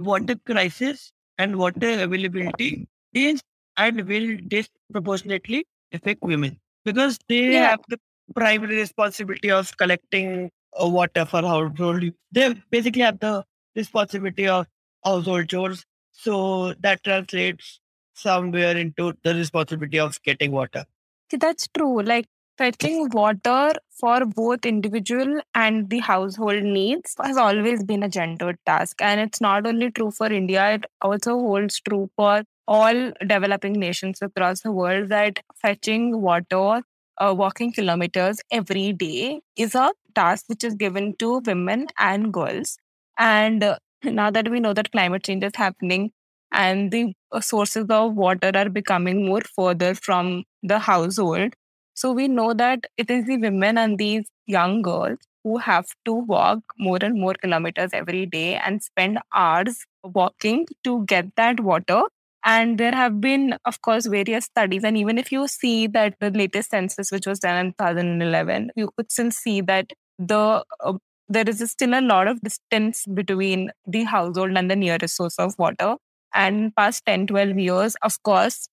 water 0.00 0.34
crisis 0.46 1.12
and 1.38 1.56
water 1.56 1.90
availability 2.04 2.86
is 3.14 3.40
and 3.76 4.06
will 4.06 4.36
disproportionately 4.48 5.64
affect 5.92 6.22
women 6.22 6.58
because 6.84 7.18
they 7.28 7.52
Yeah. 7.54 7.70
have 7.70 7.80
the 7.88 7.98
primary 8.34 8.76
responsibility 8.76 9.50
of 9.50 9.76
collecting 9.76 10.50
uh, 10.80 10.88
water 10.88 11.24
for 11.24 11.42
household. 11.42 12.02
use. 12.02 12.14
They 12.32 12.54
basically 12.70 13.02
have 13.02 13.18
the 13.20 13.44
responsibility 13.76 14.48
of 14.48 14.66
household 15.04 15.48
chores. 15.48 15.84
So 16.12 16.74
that 16.80 17.02
translates 17.04 17.80
somewhere 18.14 18.76
into 18.76 19.14
the 19.24 19.34
responsibility 19.34 19.98
of 19.98 20.20
getting 20.22 20.52
water. 20.52 20.84
See, 21.30 21.36
that's 21.38 21.68
true. 21.68 22.02
Like 22.02 22.26
fetching 22.58 23.08
water 23.10 23.72
for 23.90 24.24
both 24.24 24.64
individual 24.66 25.40
and 25.54 25.88
the 25.90 25.98
household 26.00 26.62
needs 26.62 27.14
has 27.22 27.36
always 27.36 27.82
been 27.84 28.02
a 28.02 28.08
gendered 28.08 28.58
task. 28.66 29.00
And 29.00 29.20
it's 29.20 29.40
not 29.40 29.66
only 29.66 29.90
true 29.90 30.10
for 30.10 30.26
India, 30.32 30.74
it 30.74 30.86
also 31.02 31.32
holds 31.38 31.80
true 31.80 32.10
for 32.16 32.42
all 32.68 33.12
developing 33.26 33.72
nations 33.74 34.22
across 34.22 34.60
the 34.60 34.72
world 34.72 35.08
that 35.08 35.40
fetching 35.56 36.20
water, 36.20 36.82
uh, 37.18 37.34
walking 37.36 37.72
kilometers 37.72 38.38
every 38.50 38.92
day 38.92 39.40
is 39.56 39.74
a 39.74 39.92
task 40.14 40.44
which 40.48 40.64
is 40.64 40.74
given 40.74 41.14
to 41.18 41.40
women 41.46 41.86
and 41.98 42.32
girls. 42.32 42.78
And 43.18 43.62
uh, 43.62 43.78
now 44.04 44.30
that 44.30 44.48
we 44.50 44.60
know 44.60 44.72
that 44.74 44.92
climate 44.92 45.24
change 45.24 45.44
is 45.44 45.52
happening 45.56 46.12
and 46.52 46.90
the 46.90 47.12
sources 47.40 47.86
of 47.90 48.14
water 48.14 48.50
are 48.54 48.68
becoming 48.68 49.26
more 49.26 49.42
further 49.54 49.94
from 49.94 50.44
the 50.62 50.78
household. 50.78 51.54
So 52.00 52.12
we 52.12 52.28
know 52.28 52.54
that 52.54 52.86
it 52.96 53.10
is 53.10 53.26
the 53.26 53.36
women 53.36 53.76
and 53.76 53.98
these 53.98 54.24
young 54.46 54.80
girls 54.80 55.18
who 55.44 55.58
have 55.58 55.86
to 56.06 56.14
walk 56.14 56.60
more 56.78 56.98
and 57.02 57.20
more 57.20 57.34
kilometers 57.34 57.90
every 57.92 58.24
day 58.24 58.54
and 58.56 58.82
spend 58.82 59.18
hours 59.34 59.84
walking 60.02 60.66
to 60.84 61.04
get 61.04 61.26
that 61.36 61.60
water. 61.60 62.02
And 62.42 62.78
there 62.78 62.92
have 62.92 63.20
been, 63.20 63.56
of 63.66 63.82
course, 63.82 64.06
various 64.06 64.46
studies. 64.46 64.82
And 64.82 64.96
even 64.96 65.18
if 65.18 65.30
you 65.30 65.46
see 65.46 65.86
that 65.88 66.14
the 66.20 66.30
latest 66.30 66.70
census, 66.70 67.12
which 67.12 67.26
was 67.26 67.38
done 67.40 67.66
in 67.66 67.72
2011, 67.72 68.70
you 68.76 68.88
could 68.96 69.12
still 69.12 69.30
see 69.30 69.60
that 69.62 69.92
the 70.18 70.64
uh, 70.80 70.94
there 71.28 71.48
is 71.48 71.60
still 71.70 71.94
a 71.94 72.00
lot 72.00 72.28
of 72.28 72.40
distance 72.40 73.04
between 73.12 73.70
the 73.86 74.04
household 74.04 74.56
and 74.56 74.70
the 74.70 74.76
nearest 74.76 75.16
source 75.16 75.38
of 75.38 75.54
water 75.58 75.96
and 76.34 76.74
past 76.76 77.04
10 77.06 77.26
12 77.28 77.58
years 77.58 77.96
of 78.02 78.22
course 78.22 78.68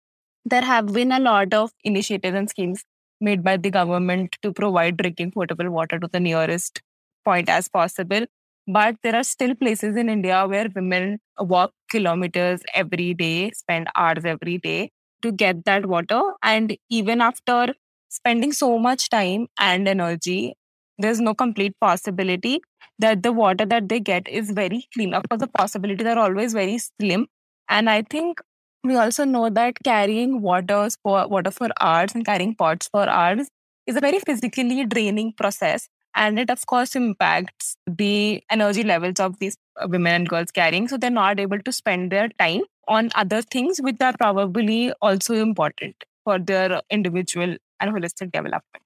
there 0.45 0.61
have 0.61 0.87
been 0.87 1.11
a 1.11 1.19
lot 1.19 1.53
of 1.53 1.71
initiatives 1.83 2.35
and 2.35 2.49
schemes 2.49 2.83
made 3.21 3.43
by 3.43 3.57
the 3.57 3.71
government 3.71 4.35
to 4.41 4.51
provide 4.53 4.97
drinking 4.97 5.31
potable 5.31 5.69
water 5.69 5.99
to 5.99 6.07
the 6.11 6.19
nearest 6.19 6.81
point 7.25 7.49
as 7.49 7.67
possible. 7.67 8.25
But 8.67 8.95
there 9.03 9.15
are 9.15 9.23
still 9.23 9.55
places 9.55 9.95
in 9.95 10.09
india 10.09 10.45
where 10.45 10.67
women 10.75 11.19
walk 11.39 11.71
kilometers 11.89 12.61
every 12.73 13.13
day 13.13 13.51
spend 13.51 13.87
hours 13.95 14.25
every 14.25 14.57
day 14.57 14.91
to 15.21 15.31
get 15.31 15.63
that 15.65 15.85
water. 15.85 16.21
And 16.43 16.75
even 16.89 17.21
after 17.21 17.73
spending 18.09 18.51
so 18.51 18.77
much 18.77 19.09
time 19.09 19.47
and 19.59 19.87
energy 19.87 20.55
there's 20.99 21.19
no 21.21 21.33
complete 21.33 21.73
possibility 21.79 22.59
that 22.99 23.21
the 23.23 23.31
water 23.31 23.65
that 23.65 23.87
they 23.89 23.99
get 23.99 24.27
is 24.27 24.51
very 24.51 24.87
clean 24.93 25.13
of 25.13 25.23
course 25.29 25.41
the 25.41 25.47
possibilities 25.47 26.07
are 26.07 26.17
always 26.19 26.53
very 26.53 26.77
slim. 26.77 27.27
And 27.69 27.89
I 27.89 28.01
think 28.01 28.39
we 28.83 28.95
also 28.95 29.25
know 29.25 29.49
that 29.49 29.77
carrying 29.83 30.41
waters 30.41 30.97
for 31.03 31.27
water 31.27 31.51
for 31.51 31.69
hours 31.81 32.13
and 32.15 32.25
carrying 32.25 32.55
pots 32.55 32.87
for 32.91 33.07
hours 33.07 33.47
is 33.85 33.95
a 33.95 34.01
very 34.01 34.19
physically 34.19 34.85
draining 34.85 35.33
process. 35.33 35.89
And 36.15 36.39
it, 36.39 36.49
of 36.49 36.65
course, 36.65 36.95
impacts 36.95 37.77
the 37.85 38.43
energy 38.49 38.83
levels 38.83 39.19
of 39.19 39.37
these 39.39 39.55
women 39.85 40.13
and 40.13 40.29
girls 40.29 40.51
carrying. 40.51 40.87
So 40.87 40.97
they're 40.97 41.11
not 41.11 41.39
able 41.39 41.59
to 41.59 41.71
spend 41.71 42.11
their 42.11 42.29
time 42.39 42.63
on 42.87 43.11
other 43.15 43.41
things, 43.41 43.79
which 43.79 43.97
are 44.01 44.13
probably 44.17 44.91
also 45.01 45.35
important 45.35 46.03
for 46.23 46.39
their 46.39 46.81
individual 46.89 47.55
and 47.79 47.91
holistic 47.93 48.31
development. 48.31 48.83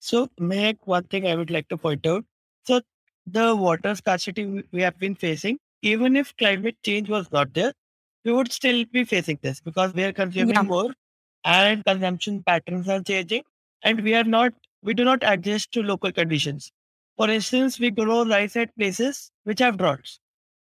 So, 0.00 0.28
one 0.84 1.04
thing 1.04 1.26
I 1.26 1.34
would 1.34 1.50
like 1.50 1.68
to 1.68 1.76
point 1.76 2.06
out. 2.06 2.24
So, 2.64 2.80
the 3.26 3.54
water 3.56 3.94
scarcity 3.94 4.64
we 4.72 4.82
have 4.82 4.98
been 4.98 5.14
facing 5.14 5.58
even 5.82 6.16
if 6.16 6.36
climate 6.36 6.76
change 6.84 7.08
was 7.08 7.30
not 7.30 7.54
there, 7.54 7.72
we 8.24 8.32
would 8.32 8.52
still 8.52 8.84
be 8.92 9.04
facing 9.04 9.38
this 9.42 9.60
because 9.60 9.94
we 9.94 10.04
are 10.04 10.12
consuming 10.12 10.54
Yeah. 10.56 10.62
more 10.62 10.92
and 11.44 11.84
consumption 11.84 12.42
patterns 12.42 12.88
are 12.88 13.02
changing 13.02 13.42
and 13.82 14.00
we 14.02 14.14
are 14.14 14.24
not 14.24 14.52
we 14.82 14.94
do 14.94 15.04
not 15.04 15.20
adjust 15.22 15.72
to 15.72 15.82
local 15.82 16.12
conditions. 16.12 16.70
For 17.16 17.28
instance, 17.28 17.80
we 17.80 17.90
grow 17.90 18.24
rice 18.24 18.56
at 18.56 18.74
places 18.76 19.30
which 19.44 19.58
have 19.58 19.76
droughts. 19.78 20.20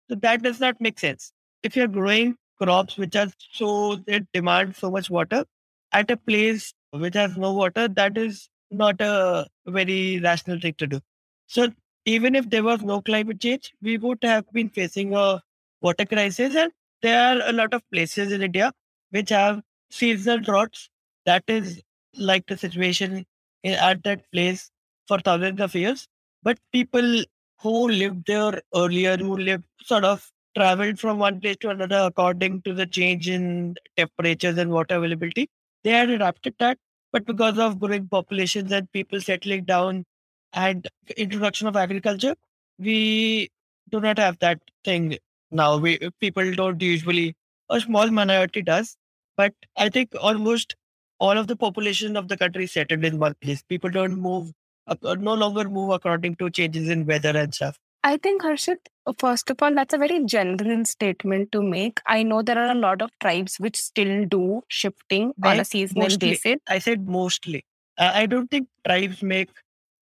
So 0.09 0.15
that 0.15 0.41
does 0.43 0.59
not 0.59 0.79
make 0.79 0.99
sense. 0.99 1.31
If 1.63 1.75
you're 1.75 1.87
growing 1.87 2.37
crops 2.61 2.97
which 2.97 3.15
are 3.15 3.27
so 3.51 3.97
they 4.07 4.21
demand 4.33 4.75
so 4.75 4.89
much 4.91 5.09
water 5.09 5.45
at 5.91 6.09
a 6.11 6.17
place 6.17 6.73
which 6.91 7.15
has 7.15 7.37
no 7.37 7.53
water, 7.53 7.87
that 7.89 8.17
is 8.17 8.49
not 8.71 9.01
a 9.01 9.47
very 9.67 10.19
rational 10.19 10.59
thing 10.59 10.75
to 10.75 10.87
do. 10.87 11.01
So 11.47 11.71
even 12.05 12.35
if 12.35 12.49
there 12.49 12.63
was 12.63 12.81
no 12.83 13.01
climate 13.01 13.39
change, 13.41 13.73
we 13.81 13.97
would 13.97 14.23
have 14.23 14.49
been 14.51 14.69
facing 14.69 15.13
a 15.15 15.41
water 15.81 16.05
crisis. 16.05 16.55
And 16.55 16.71
there 17.01 17.21
are 17.21 17.49
a 17.49 17.53
lot 17.53 17.73
of 17.73 17.81
places 17.91 18.31
in 18.31 18.41
India 18.41 18.71
which 19.11 19.29
have 19.29 19.61
seasonal 19.89 20.39
droughts. 20.39 20.89
That 21.25 21.43
is 21.47 21.81
like 22.17 22.45
the 22.47 22.57
situation 22.57 23.25
at 23.63 24.03
that 24.03 24.31
place 24.31 24.71
for 25.07 25.19
thousands 25.19 25.61
of 25.61 25.75
years. 25.75 26.07
But 26.43 26.59
people 26.71 27.23
who 27.61 27.87
lived 27.89 28.25
there 28.27 28.61
earlier, 28.75 29.17
who 29.17 29.37
lived 29.37 29.65
sort 29.81 30.05
of 30.05 30.29
traveled 30.55 30.99
from 30.99 31.19
one 31.19 31.41
place 31.41 31.57
to 31.57 31.69
another 31.69 31.97
according 31.97 32.61
to 32.61 32.73
the 32.73 32.85
change 32.85 33.27
in 33.29 33.75
temperatures 33.97 34.57
and 34.57 34.71
water 34.71 34.95
availability, 34.95 35.49
they 35.83 35.91
had 35.91 36.09
adapted 36.09 36.55
that. 36.59 36.77
But 37.11 37.25
because 37.25 37.57
of 37.57 37.79
growing 37.79 38.07
populations 38.07 38.71
and 38.71 38.91
people 38.91 39.21
settling 39.21 39.63
down 39.65 40.05
and 40.53 40.87
introduction 41.17 41.67
of 41.67 41.75
agriculture, 41.75 42.35
we 42.77 43.49
do 43.89 43.99
not 43.99 44.17
have 44.17 44.39
that 44.39 44.59
thing 44.83 45.17
now. 45.55 45.77
We 45.77 45.99
people 46.19 46.53
don't 46.53 46.81
usually 46.81 47.35
a 47.69 47.79
small 47.79 48.11
minority 48.11 48.61
does, 48.61 48.95
but 49.37 49.53
I 49.77 49.89
think 49.89 50.13
almost 50.19 50.75
all 51.19 51.37
of 51.37 51.47
the 51.47 51.55
population 51.55 52.17
of 52.17 52.27
the 52.27 52.37
country 52.37 52.65
is 52.65 52.73
settled 52.73 53.03
in 53.03 53.19
one 53.19 53.35
place. 53.41 53.63
People 53.63 53.89
don't 53.89 54.19
move, 54.19 54.51
uh, 54.87 55.15
no 55.15 55.33
longer 55.33 55.69
move 55.69 55.91
according 55.91 56.35
to 56.35 56.49
changes 56.49 56.89
in 56.89 57.05
weather 57.05 57.35
and 57.35 57.53
stuff. 57.53 57.77
I 58.03 58.17
think, 58.17 58.43
Harshit, 58.43 58.77
first 59.17 59.49
of 59.49 59.63
all, 59.63 59.73
that's 59.73 59.95
a 59.95 59.97
very 59.97 60.23
general 60.25 60.85
statement 60.85 61.51
to 61.53 61.63
make. 61.63 62.01
I 62.05 62.21
know 62.21 62.43
there 62.43 62.59
are 62.59 62.71
a 62.71 62.75
lot 62.75 63.01
of 63.01 63.09
tribes 63.19 63.55
which 63.59 63.77
still 63.77 64.25
do 64.25 64.61
shifting 64.67 65.33
on 65.41 65.59
a 65.59 65.65
seasonal 65.65 66.03
mostly. 66.03 66.29
basis. 66.31 66.57
I 66.69 66.77
said 66.77 67.07
mostly. 67.07 67.65
Uh, 67.97 68.11
I 68.13 68.27
don't 68.27 68.51
think 68.51 68.67
tribes 68.85 69.23
make 69.23 69.49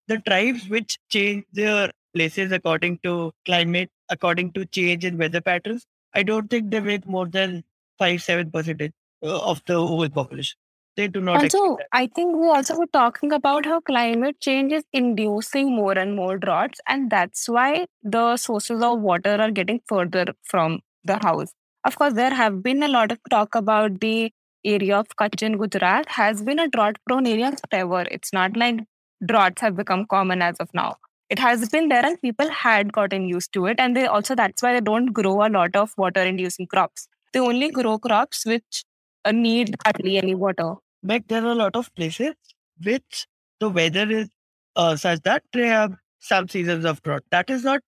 the 0.10 0.18
tribes 0.18 0.68
which 0.68 1.00
change 1.10 1.46
their 1.54 1.92
places 2.14 2.52
according 2.52 3.00
to 3.04 3.34
climate, 3.46 3.90
according 4.10 4.52
to 4.54 4.66
change 4.66 5.06
in 5.06 5.18
weather 5.18 5.42
patterns. 5.42 5.86
I 6.14 6.24
don't 6.24 6.50
think 6.50 6.72
they 6.72 6.80
make 6.80 7.08
more 7.08 7.28
than 7.28 7.64
five, 7.98 8.22
seven 8.22 8.52
percentage 8.52 8.94
uh, 9.24 9.40
of 9.40 9.62
the 9.66 9.76
whole 9.76 10.10
population. 10.10 10.58
They 10.96 11.08
do 11.08 11.22
not 11.22 11.42
Also. 11.44 11.78
I 11.92 12.06
think 12.06 12.36
we 12.36 12.48
also 12.48 12.78
were 12.78 12.92
talking 12.94 13.34
about 13.34 13.66
how 13.66 13.80
climate 13.80 14.40
change 14.40 14.72
is 14.72 14.84
inducing 14.94 15.76
more 15.76 15.98
and 15.98 16.16
more 16.16 16.38
droughts, 16.38 16.80
and 16.88 17.10
that's 17.10 17.50
why 17.50 17.88
the 18.04 18.38
sources 18.38 18.82
of 18.82 19.00
water 19.00 19.38
are 19.42 19.50
getting 19.50 19.82
further 19.88 20.26
from 20.44 20.82
the 21.04 21.18
house. 21.24 21.52
Of 21.84 21.98
course, 21.98 22.14
there 22.14 22.34
have 22.34 22.62
been 22.62 22.84
a 22.84 22.88
lot 22.88 23.12
of 23.12 23.20
talk 23.32 23.56
about 23.56 24.00
the 24.02 24.32
area 24.64 24.98
of 24.98 25.08
Kutch 25.20 25.42
in 25.42 25.58
Gujarat 25.58 26.08
has 26.10 26.42
been 26.42 26.60
a 26.60 26.68
drought-prone 26.68 27.28
area 27.28 27.52
forever. 27.70 28.06
It's 28.12 28.32
not 28.32 28.56
like 28.56 28.82
droughts 29.26 29.62
have 29.62 29.76
become 29.76 30.06
common 30.06 30.42
as 30.42 30.56
of 30.60 30.70
now. 30.74 30.96
It 31.34 31.40
has 31.40 31.68
been 31.70 31.88
there, 31.90 32.06
and 32.06 32.22
people 32.22 32.50
had 32.52 32.94
gotten 32.94 33.28
used 33.28 33.54
to 33.54 33.66
it, 33.66 33.80
and 33.80 33.98
they 33.98 34.06
also 34.06 34.36
that's 34.36 34.62
why 34.62 34.74
they 34.74 34.82
don't 34.82 35.14
grow 35.20 35.36
a 35.46 35.50
lot 35.50 35.76
of 35.76 35.94
water-inducing 35.98 36.68
crops. 36.68 37.08
They 37.32 37.40
only 37.40 37.70
grow 37.72 37.98
crops 37.98 38.46
which 38.46 38.84
uh, 39.26 39.32
need 39.32 39.76
hardly 39.84 40.18
any 40.20 40.36
water. 40.36 40.76
But 41.02 41.28
there 41.28 41.44
are 41.44 41.54
a 41.54 41.56
lot 41.56 41.76
of 41.76 41.90
places 41.96 42.36
which 42.84 43.26
the 43.60 43.70
weather 43.70 44.06
is 44.20 44.30
uh, 44.76 44.96
such 44.96 45.22
that 45.24 45.42
they 45.54 45.66
have 45.66 45.96
some 46.20 46.48
seasons 46.48 46.86
of 46.86 47.02
drought. 47.02 47.24
That 47.32 47.50
is 47.50 47.64
not, 47.64 47.82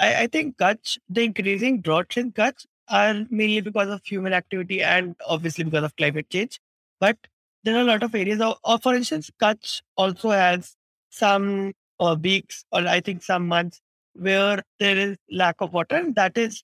I, 0.00 0.22
I 0.24 0.26
think 0.26 0.56
Kutch, 0.56 0.98
the 1.08 1.22
increasing 1.22 1.80
droughts 1.80 2.16
in 2.16 2.32
Kutch 2.32 2.66
are 2.88 3.26
mainly 3.30 3.60
because 3.60 3.88
of 3.90 4.04
human 4.04 4.32
activity 4.32 4.82
and 4.82 5.14
obviously 5.26 5.62
because 5.62 5.84
of 5.84 5.94
climate 5.96 6.30
change. 6.30 6.60
But 6.98 7.16
there 7.62 7.76
are 7.76 7.82
a 7.82 7.84
lot 7.84 8.02
of 8.02 8.14
areas, 8.14 8.40
of, 8.40 8.58
or 8.64 8.78
for 8.78 8.94
instance, 8.94 9.30
Kutch 9.40 9.82
also 9.96 10.30
has 10.30 10.74
some 11.10 11.74
uh, 12.00 12.16
weeks 12.20 12.64
or 12.72 12.86
I 12.86 13.00
think 13.00 13.22
some 13.22 13.46
months 13.48 13.80
where 14.14 14.62
there 14.78 14.96
is 14.96 15.16
lack 15.30 15.56
of 15.60 15.72
water. 15.72 15.96
And 15.96 16.14
that 16.16 16.36
is 16.36 16.62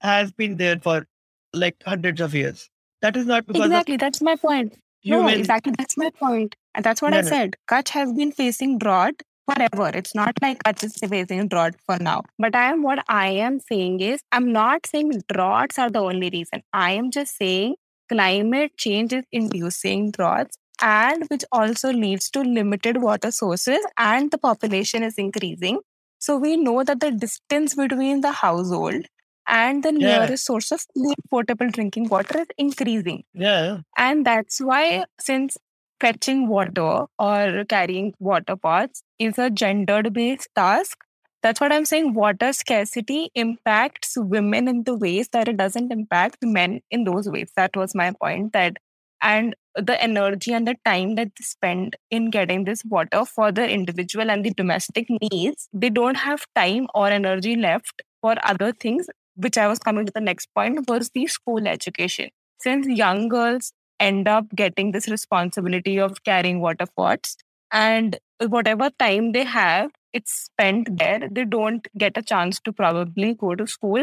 has 0.00 0.32
been 0.32 0.56
there 0.56 0.78
for 0.78 1.06
like 1.52 1.76
hundreds 1.84 2.20
of 2.20 2.34
years. 2.34 2.68
That 3.02 3.16
is 3.16 3.26
not 3.26 3.46
because 3.46 3.62
Exactly, 3.66 3.96
that's 3.96 4.20
my 4.20 4.36
point. 4.36 4.74
No, 5.04 5.26
exactly, 5.28 5.72
that's 5.78 5.96
my 5.96 6.10
point. 6.10 6.56
And 6.74 6.84
that's 6.84 7.00
what 7.00 7.12
No, 7.12 7.18
I 7.18 7.22
no. 7.22 7.28
said. 7.28 7.56
Kutch 7.70 7.88
has 7.90 8.12
been 8.12 8.32
facing 8.32 8.78
drought 8.78 9.14
forever. 9.46 9.90
It's 9.94 10.14
not 10.14 10.34
like 10.42 10.62
Kutch 10.64 10.84
is 10.84 10.96
facing 10.96 11.48
drought 11.48 11.74
for 11.86 11.98
now. 11.98 12.22
But 12.38 12.54
I 12.54 12.70
am 12.70 12.82
what 12.82 13.04
I 13.08 13.28
am 13.30 13.60
saying 13.60 14.00
is 14.00 14.20
I'm 14.32 14.52
not 14.52 14.86
saying 14.86 15.12
droughts 15.32 15.78
are 15.78 15.90
the 15.90 16.00
only 16.00 16.30
reason. 16.30 16.62
I 16.72 16.92
am 16.92 17.10
just 17.10 17.36
saying 17.36 17.76
climate 18.08 18.72
change 18.76 19.12
is 19.12 19.24
inducing 19.32 20.10
droughts 20.10 20.56
and 20.82 21.24
which 21.28 21.44
also 21.52 21.92
leads 21.92 22.30
to 22.30 22.40
limited 22.42 23.00
water 23.02 23.30
sources 23.30 23.80
and 23.96 24.30
the 24.30 24.38
population 24.38 25.02
is 25.02 25.14
increasing. 25.18 25.80
So 26.18 26.36
we 26.36 26.56
know 26.56 26.82
that 26.84 27.00
the 27.00 27.10
distance 27.12 27.74
between 27.74 28.20
the 28.20 28.32
household 28.32 29.06
and 29.46 29.82
the 29.82 29.92
Yeah. 29.92 30.18
nearest 30.26 30.44
source 30.46 30.70
of 30.72 30.86
clean 30.94 31.14
potable 31.30 31.70
drinking 31.70 32.08
water 32.08 32.40
is 32.40 32.46
increasing. 32.58 33.24
Yeah. 33.34 33.78
And 33.96 34.24
that's 34.26 34.60
why, 34.60 35.04
since 35.20 35.56
fetching 36.00 36.48
water 36.48 37.06
or 37.18 37.64
carrying 37.68 38.14
water 38.20 38.56
pots 38.56 39.02
is 39.18 39.38
a 39.38 39.50
gendered 39.50 40.12
based 40.12 40.48
task, 40.54 40.98
that's 41.42 41.60
what 41.60 41.72
I'm 41.72 41.84
saying. 41.84 42.14
Water 42.14 42.52
scarcity 42.52 43.30
impacts 43.34 44.14
women 44.16 44.68
in 44.68 44.82
the 44.84 44.96
ways 44.96 45.28
that 45.30 45.48
it 45.48 45.56
doesn't 45.56 45.92
impact 45.92 46.38
men 46.42 46.80
in 46.90 47.04
those 47.04 47.28
ways. 47.28 47.50
That 47.56 47.76
was 47.76 47.94
my 47.94 48.12
point. 48.20 48.52
That 48.52 48.76
and 49.22 49.54
the 49.80 50.00
energy 50.02 50.52
and 50.52 50.66
the 50.66 50.76
time 50.84 51.14
that 51.16 51.28
they 51.38 51.44
spend 51.44 51.96
in 52.10 52.30
getting 52.30 52.64
this 52.64 52.84
water 52.84 53.24
for 53.24 53.52
the 53.52 53.68
individual 53.68 54.30
and 54.30 54.44
the 54.44 54.50
domestic 54.50 55.06
needs, 55.32 55.68
they 55.72 55.90
don't 55.90 56.16
have 56.16 56.44
time 56.54 56.86
or 56.94 57.08
energy 57.08 57.56
left 57.56 58.02
for 58.20 58.34
other 58.42 58.72
things, 58.72 59.06
which 59.36 59.58
I 59.58 59.68
was 59.68 59.78
coming 59.78 60.06
to 60.06 60.12
the 60.12 60.20
next 60.20 60.48
point 60.54 60.88
was 60.88 61.10
the 61.14 61.26
school 61.26 61.66
education. 61.66 62.30
Since 62.60 62.86
young 62.88 63.28
girls 63.28 63.72
end 64.00 64.28
up 64.28 64.46
getting 64.54 64.92
this 64.92 65.08
responsibility 65.08 65.98
of 65.98 66.22
carrying 66.24 66.60
water 66.60 66.86
pots 66.96 67.36
and 67.72 68.18
whatever 68.46 68.90
time 68.98 69.32
they 69.32 69.44
have 69.44 69.90
it's 70.12 70.32
spent 70.32 70.96
there 70.98 71.28
they 71.30 71.44
don't 71.44 71.86
get 71.98 72.16
a 72.16 72.22
chance 72.22 72.60
to 72.60 72.72
probably 72.72 73.34
go 73.34 73.54
to 73.54 73.66
school 73.66 74.02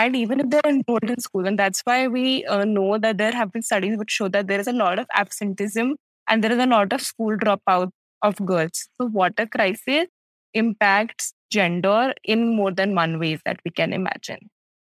and 0.00 0.16
even 0.16 0.40
if 0.40 0.50
they're 0.50 0.70
enrolled 0.72 1.10
in 1.14 1.20
school 1.20 1.46
and 1.46 1.58
that's 1.58 1.82
why 1.90 2.06
we 2.08 2.44
uh, 2.46 2.64
know 2.64 2.98
that 2.98 3.18
there 3.18 3.32
have 3.32 3.52
been 3.52 3.62
studies 3.62 3.96
which 3.98 4.10
show 4.10 4.28
that 4.28 4.46
there 4.48 4.60
is 4.60 4.68
a 4.68 4.72
lot 4.72 4.98
of 4.98 5.06
absenteeism 5.22 5.96
and 6.28 6.44
there 6.44 6.52
is 6.52 6.58
a 6.58 6.66
lot 6.66 6.92
of 6.92 7.00
school 7.10 7.36
dropout 7.44 7.90
of 8.22 8.36
girls 8.52 8.88
so 9.00 9.06
water 9.20 9.46
crisis 9.46 10.06
impacts 10.54 11.32
gender 11.50 12.14
in 12.24 12.56
more 12.56 12.72
than 12.72 12.94
one 12.94 13.18
ways 13.18 13.40
that 13.44 13.60
we 13.64 13.70
can 13.70 13.92
imagine 13.92 14.50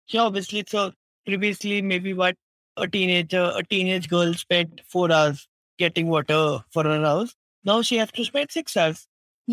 Yeah, 0.08 0.22
obviously. 0.22 0.64
So 0.68 0.92
previously, 1.26 1.82
maybe 1.82 2.12
what 2.14 2.36
a 2.76 2.88
teenager, 2.88 3.52
a 3.54 3.62
teenage 3.64 4.08
girl 4.08 4.34
spent 4.34 4.80
four 4.88 5.12
hours 5.12 5.48
getting 5.78 6.08
water 6.08 6.60
for 6.70 6.84
her 6.84 7.00
house. 7.02 7.34
Now 7.64 7.82
she 7.82 7.98
has 7.98 8.10
to 8.12 8.24
spend 8.24 8.50
six 8.50 8.76
hours, 8.76 9.06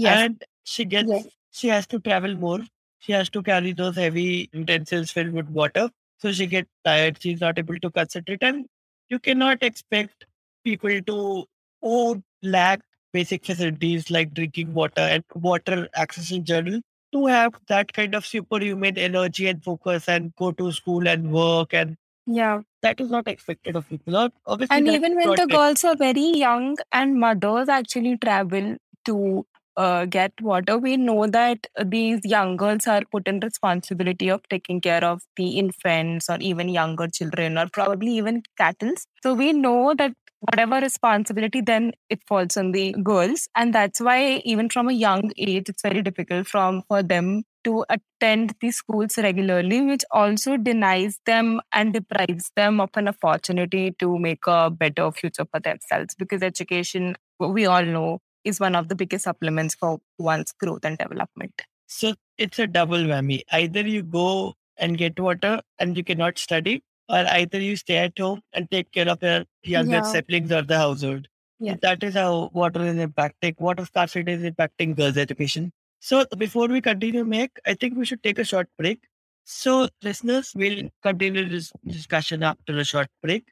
and 0.03 0.43
she 0.63 0.85
gets 0.85 1.09
Yes. 1.09 1.27
she 1.51 1.67
has 1.69 1.87
to 1.87 1.99
travel 1.99 2.35
more. 2.35 2.61
She 3.07 3.13
has 3.13 3.29
to 3.31 3.41
carry 3.41 3.73
those 3.73 3.95
heavy 3.95 4.49
utensils 4.53 5.11
filled 5.11 5.31
with 5.31 5.49
water, 5.49 5.89
so 6.19 6.31
she 6.33 6.45
gets 6.45 6.69
tired. 6.85 7.17
She's 7.21 7.41
not 7.41 7.57
able 7.57 7.79
to 7.79 7.89
concentrate, 7.89 8.43
and 8.43 8.67
you 9.09 9.17
cannot 9.17 9.63
expect 9.63 10.25
people 10.65 11.01
to 11.01 11.45
who 11.81 12.21
lack 12.43 12.81
basic 13.13 13.45
facilities 13.45 14.11
like 14.11 14.33
drinking 14.33 14.73
water 14.73 15.01
and 15.01 15.23
water 15.35 15.87
access 15.95 16.31
in 16.31 16.43
general 16.43 16.81
to 17.13 17.25
have 17.27 17.55
that 17.69 17.93
kind 17.93 18.13
of 18.13 18.25
superhuman 18.25 18.97
energy 18.97 19.47
and 19.47 19.63
focus 19.63 20.09
and 20.09 20.35
go 20.35 20.51
to 20.51 20.71
school 20.71 21.07
and 21.07 21.31
work 21.31 21.73
and 21.73 21.95
yeah 22.25 22.59
that 22.81 22.99
is 22.99 23.09
not 23.09 23.27
expected 23.27 23.75
of 23.75 23.87
people. 23.89 24.29
Obviously, 24.45 24.75
And 24.75 24.87
even 24.87 25.15
when 25.15 25.35
the 25.35 25.47
girls 25.47 25.83
are 25.83 25.95
very 25.95 26.31
young 26.37 26.77
and 26.91 27.19
mothers 27.19 27.69
actually 27.69 28.17
travel 28.17 28.75
to 29.05 29.45
uh, 29.77 30.05
get 30.05 30.33
water, 30.41 30.77
we 30.77 30.97
know 30.97 31.27
that 31.27 31.67
these 31.85 32.19
young 32.23 32.57
girls 32.57 32.87
are 32.87 33.03
put 33.11 33.27
in 33.27 33.39
responsibility 33.39 34.29
of 34.29 34.41
taking 34.49 34.81
care 34.81 35.03
of 35.03 35.21
the 35.37 35.59
infants 35.59 36.29
or 36.29 36.37
even 36.41 36.67
younger 36.69 37.07
children 37.07 37.57
or 37.57 37.67
probably 37.71 38.17
even 38.17 38.43
cattle. 38.57 38.93
So 39.23 39.33
we 39.33 39.53
know 39.53 39.93
that 39.97 40.13
whatever 40.41 40.79
responsibility 40.79 41.61
then 41.61 41.91
it 42.09 42.21
falls 42.27 42.57
on 42.57 42.71
the 42.71 42.93
girls 43.03 43.47
and 43.55 43.73
that's 43.73 43.99
why 43.99 44.41
even 44.45 44.69
from 44.69 44.87
a 44.87 44.93
young 44.93 45.31
age 45.37 45.67
it's 45.67 45.81
very 45.81 46.01
difficult 46.03 46.47
from 46.47 46.83
for 46.87 47.01
them 47.01 47.43
to 47.63 47.83
attend 47.89 48.53
the 48.61 48.71
schools 48.71 49.17
regularly, 49.17 49.81
which 49.81 50.03
also 50.11 50.55
denies 50.55 51.19
them 51.25 51.59
and 51.73 51.93
deprives 51.93 52.49
them 52.55 52.79
of 52.79 52.89
an 52.95 53.09
opportunity 53.09 53.93
to 53.99 54.17
make 54.17 54.47
a 54.47 54.69
better 54.69 55.11
future 55.11 55.45
for 55.51 55.59
themselves. 55.59 56.15
Because 56.15 56.41
education, 56.41 57.15
we 57.39 57.65
all 57.65 57.83
know, 57.83 58.19
is 58.47 58.59
one 58.59 58.75
of 58.75 58.87
the 58.89 58.95
biggest 58.95 59.25
supplements 59.25 59.75
for 59.75 59.99
one's 60.17 60.51
growth 60.53 60.85
and 60.85 60.97
development. 60.97 61.61
So 61.87 62.13
it's 62.37 62.59
a 62.59 62.67
double 62.67 62.97
whammy. 63.11 63.41
Either 63.51 63.81
you 63.81 64.03
go 64.03 64.53
and 64.77 64.97
get 64.97 65.19
water 65.19 65.61
and 65.79 65.97
you 65.97 66.03
cannot 66.03 66.37
study, 66.37 66.81
or 67.09 67.25
either 67.39 67.59
you 67.59 67.75
stay 67.75 67.97
at 67.97 68.17
home 68.19 68.41
and 68.53 68.69
take 68.69 68.91
care 68.91 69.09
of 69.09 69.21
your 69.21 69.45
younger 69.63 69.97
Yeah. 69.97 70.11
siblings 70.13 70.51
or 70.51 70.61
the 70.61 70.77
household. 70.77 71.27
Yeah. 71.59 71.75
That 71.81 72.03
is 72.03 72.13
how 72.13 72.49
water 72.53 72.83
is 72.83 72.95
impacting, 72.95 73.59
water 73.59 73.85
scarcity 73.85 74.33
is 74.33 74.43
impacting 74.43 74.95
girls' 74.95 75.17
education. 75.17 75.71
So 75.99 76.25
before 76.37 76.67
we 76.67 76.81
continue, 76.81 77.23
Mehak, 77.25 77.49
I 77.65 77.73
think 77.73 77.97
we 77.97 78.05
should 78.05 78.21
take 78.23 78.37
a 78.39 78.43
short 78.43 78.69
break. 78.77 78.99
So 79.45 79.89
listeners, 80.03 80.51
we'll 80.55 80.89
continue 81.01 81.47
this 81.49 81.71
discussion 81.85 82.43
after 82.43 82.77
a 82.77 82.83
short 82.83 83.07
break. 83.23 83.45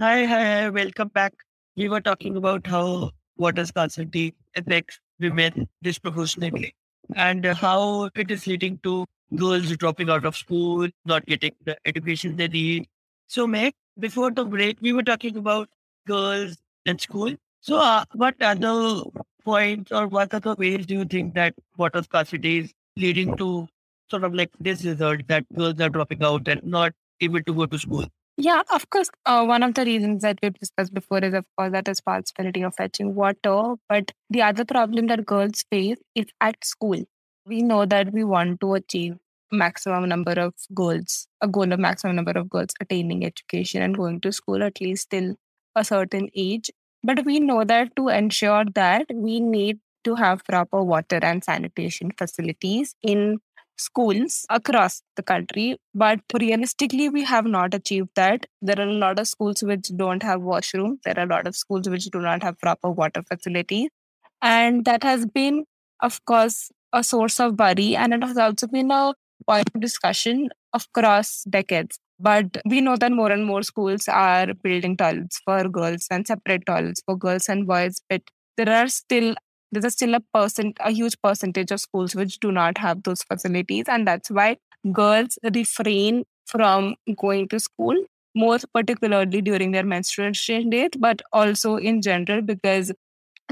Hi, 0.00 0.24
hi, 0.24 0.42
hi, 0.44 0.68
welcome 0.70 1.08
back. 1.08 1.32
We 1.76 1.88
were 1.88 2.00
talking 2.00 2.36
about 2.36 2.66
how 2.66 3.10
water 3.36 3.64
scarcity 3.66 4.34
affects 4.54 4.98
women 5.20 5.68
disproportionately 5.82 6.74
and 7.14 7.44
how 7.44 8.08
it 8.14 8.30
is 8.30 8.46
leading 8.46 8.78
to 8.84 9.04
girls 9.34 9.74
dropping 9.76 10.08
out 10.10 10.24
of 10.24 10.36
school, 10.36 10.88
not 11.04 11.26
getting 11.26 11.52
the 11.64 11.76
education 11.84 12.36
they 12.36 12.48
need. 12.48 12.86
So, 13.26 13.46
Mehak, 13.46 13.72
before 13.98 14.30
the 14.30 14.44
break, 14.44 14.78
we 14.80 14.92
were 14.94 15.02
talking 15.02 15.36
about 15.36 15.68
girls 16.06 16.56
in 16.86 16.98
school. 16.98 17.34
So, 17.60 17.76
uh, 17.78 18.04
what 18.14 18.40
other 18.40 19.02
points 19.44 19.92
or 19.92 20.06
what 20.06 20.32
other 20.32 20.54
ways 20.54 20.86
do 20.86 20.94
you 20.94 21.04
think 21.04 21.34
that 21.34 21.54
water 21.76 22.02
scarcity 22.02 22.58
is 22.60 22.72
leading 22.96 23.36
to 23.36 23.68
sort 24.10 24.24
of 24.24 24.34
like 24.34 24.50
this 24.58 24.84
result 24.84 25.26
that 25.28 25.44
girls 25.54 25.80
are 25.80 25.90
dropping 25.90 26.22
out 26.22 26.48
and 26.48 26.62
not 26.64 26.92
able 27.20 27.42
to 27.42 27.52
go 27.54 27.66
to 27.66 27.78
school? 27.78 28.06
Yeah, 28.36 28.62
of 28.70 28.88
course. 28.90 29.10
Uh, 29.24 29.44
one 29.46 29.62
of 29.62 29.74
the 29.74 29.84
reasons 29.84 30.22
that 30.22 30.38
we've 30.42 30.52
discussed 30.54 30.92
before 30.92 31.18
is, 31.20 31.32
of 31.34 31.44
course, 31.56 31.72
that 31.72 31.88
responsibility 31.88 32.62
of 32.62 32.74
fetching 32.74 33.14
water. 33.14 33.74
But 33.88 34.12
the 34.28 34.42
other 34.42 34.64
problem 34.64 35.06
that 35.06 35.24
girls 35.24 35.64
face 35.70 35.98
is 36.14 36.26
at 36.40 36.62
school. 36.64 37.02
We 37.46 37.62
know 37.62 37.86
that 37.86 38.12
we 38.12 38.24
want 38.24 38.60
to 38.60 38.74
achieve 38.74 39.16
maximum 39.52 40.08
number 40.08 40.32
of 40.32 40.54
goals, 40.74 41.28
a 41.40 41.48
goal 41.48 41.72
of 41.72 41.78
maximum 41.78 42.16
number 42.16 42.32
of 42.32 42.50
girls 42.50 42.70
attaining 42.80 43.24
education 43.24 43.80
and 43.80 43.96
going 43.96 44.20
to 44.22 44.32
school 44.32 44.62
at 44.62 44.80
least 44.80 45.10
till 45.10 45.36
a 45.74 45.84
certain 45.84 46.28
age. 46.34 46.70
But 47.02 47.24
we 47.24 47.38
know 47.40 47.64
that 47.64 47.94
to 47.96 48.08
ensure 48.08 48.64
that 48.74 49.06
we 49.14 49.40
need 49.40 49.78
to 50.04 50.14
have 50.16 50.44
proper 50.44 50.82
water 50.82 51.20
and 51.22 51.42
sanitation 51.42 52.10
facilities 52.18 52.94
in 53.02 53.38
schools 53.76 54.44
across 54.50 55.02
the 55.16 55.22
country. 55.22 55.78
But 55.94 56.20
realistically, 56.40 57.08
we 57.08 57.24
have 57.24 57.44
not 57.44 57.74
achieved 57.74 58.10
that. 58.16 58.46
There 58.62 58.78
are 58.78 58.88
a 58.88 58.92
lot 58.92 59.18
of 59.18 59.28
schools 59.28 59.62
which 59.62 59.90
don't 59.96 60.22
have 60.22 60.42
washroom. 60.42 60.98
There 61.04 61.18
are 61.18 61.24
a 61.24 61.28
lot 61.28 61.46
of 61.46 61.56
schools 61.56 61.88
which 61.88 62.06
do 62.06 62.20
not 62.20 62.42
have 62.42 62.58
proper 62.58 62.90
water 62.90 63.22
facilities. 63.22 63.90
And 64.42 64.84
that 64.84 65.02
has 65.02 65.26
been, 65.26 65.64
of 66.02 66.24
course, 66.24 66.70
a 66.92 67.02
source 67.02 67.40
of 67.40 67.58
worry. 67.58 67.96
And 67.96 68.14
it 68.14 68.22
has 68.22 68.38
also 68.38 68.66
been 68.66 68.90
a 68.90 69.14
point 69.46 69.70
of 69.74 69.80
discussion 69.80 70.48
across 70.72 71.44
decades. 71.48 71.98
But 72.18 72.56
we 72.64 72.80
know 72.80 72.96
that 72.96 73.12
more 73.12 73.30
and 73.30 73.44
more 73.44 73.62
schools 73.62 74.08
are 74.08 74.54
building 74.62 74.96
toilets 74.96 75.40
for 75.44 75.68
girls 75.68 76.06
and 76.10 76.26
separate 76.26 76.64
toilets 76.64 77.02
for 77.04 77.16
girls 77.16 77.48
and 77.48 77.66
boys. 77.66 78.00
But 78.08 78.22
there 78.56 78.70
are 78.70 78.88
still 78.88 79.34
there's 79.72 79.92
still 79.92 80.14
a 80.14 80.20
percent 80.34 80.76
a 80.80 80.90
huge 80.90 81.16
percentage 81.22 81.70
of 81.70 81.80
schools 81.80 82.14
which 82.14 82.38
do 82.40 82.52
not 82.52 82.78
have 82.78 83.02
those 83.02 83.22
facilities 83.22 83.84
and 83.88 84.06
that's 84.06 84.30
why 84.30 84.56
girls 84.92 85.38
refrain 85.54 86.24
from 86.46 86.94
going 87.16 87.48
to 87.48 87.58
school 87.58 87.96
more 88.34 88.58
particularly 88.74 89.40
during 89.40 89.72
their 89.72 89.84
menstruation 89.84 90.70
date 90.70 90.96
but 91.00 91.22
also 91.32 91.76
in 91.76 92.02
general 92.02 92.42
because 92.42 92.92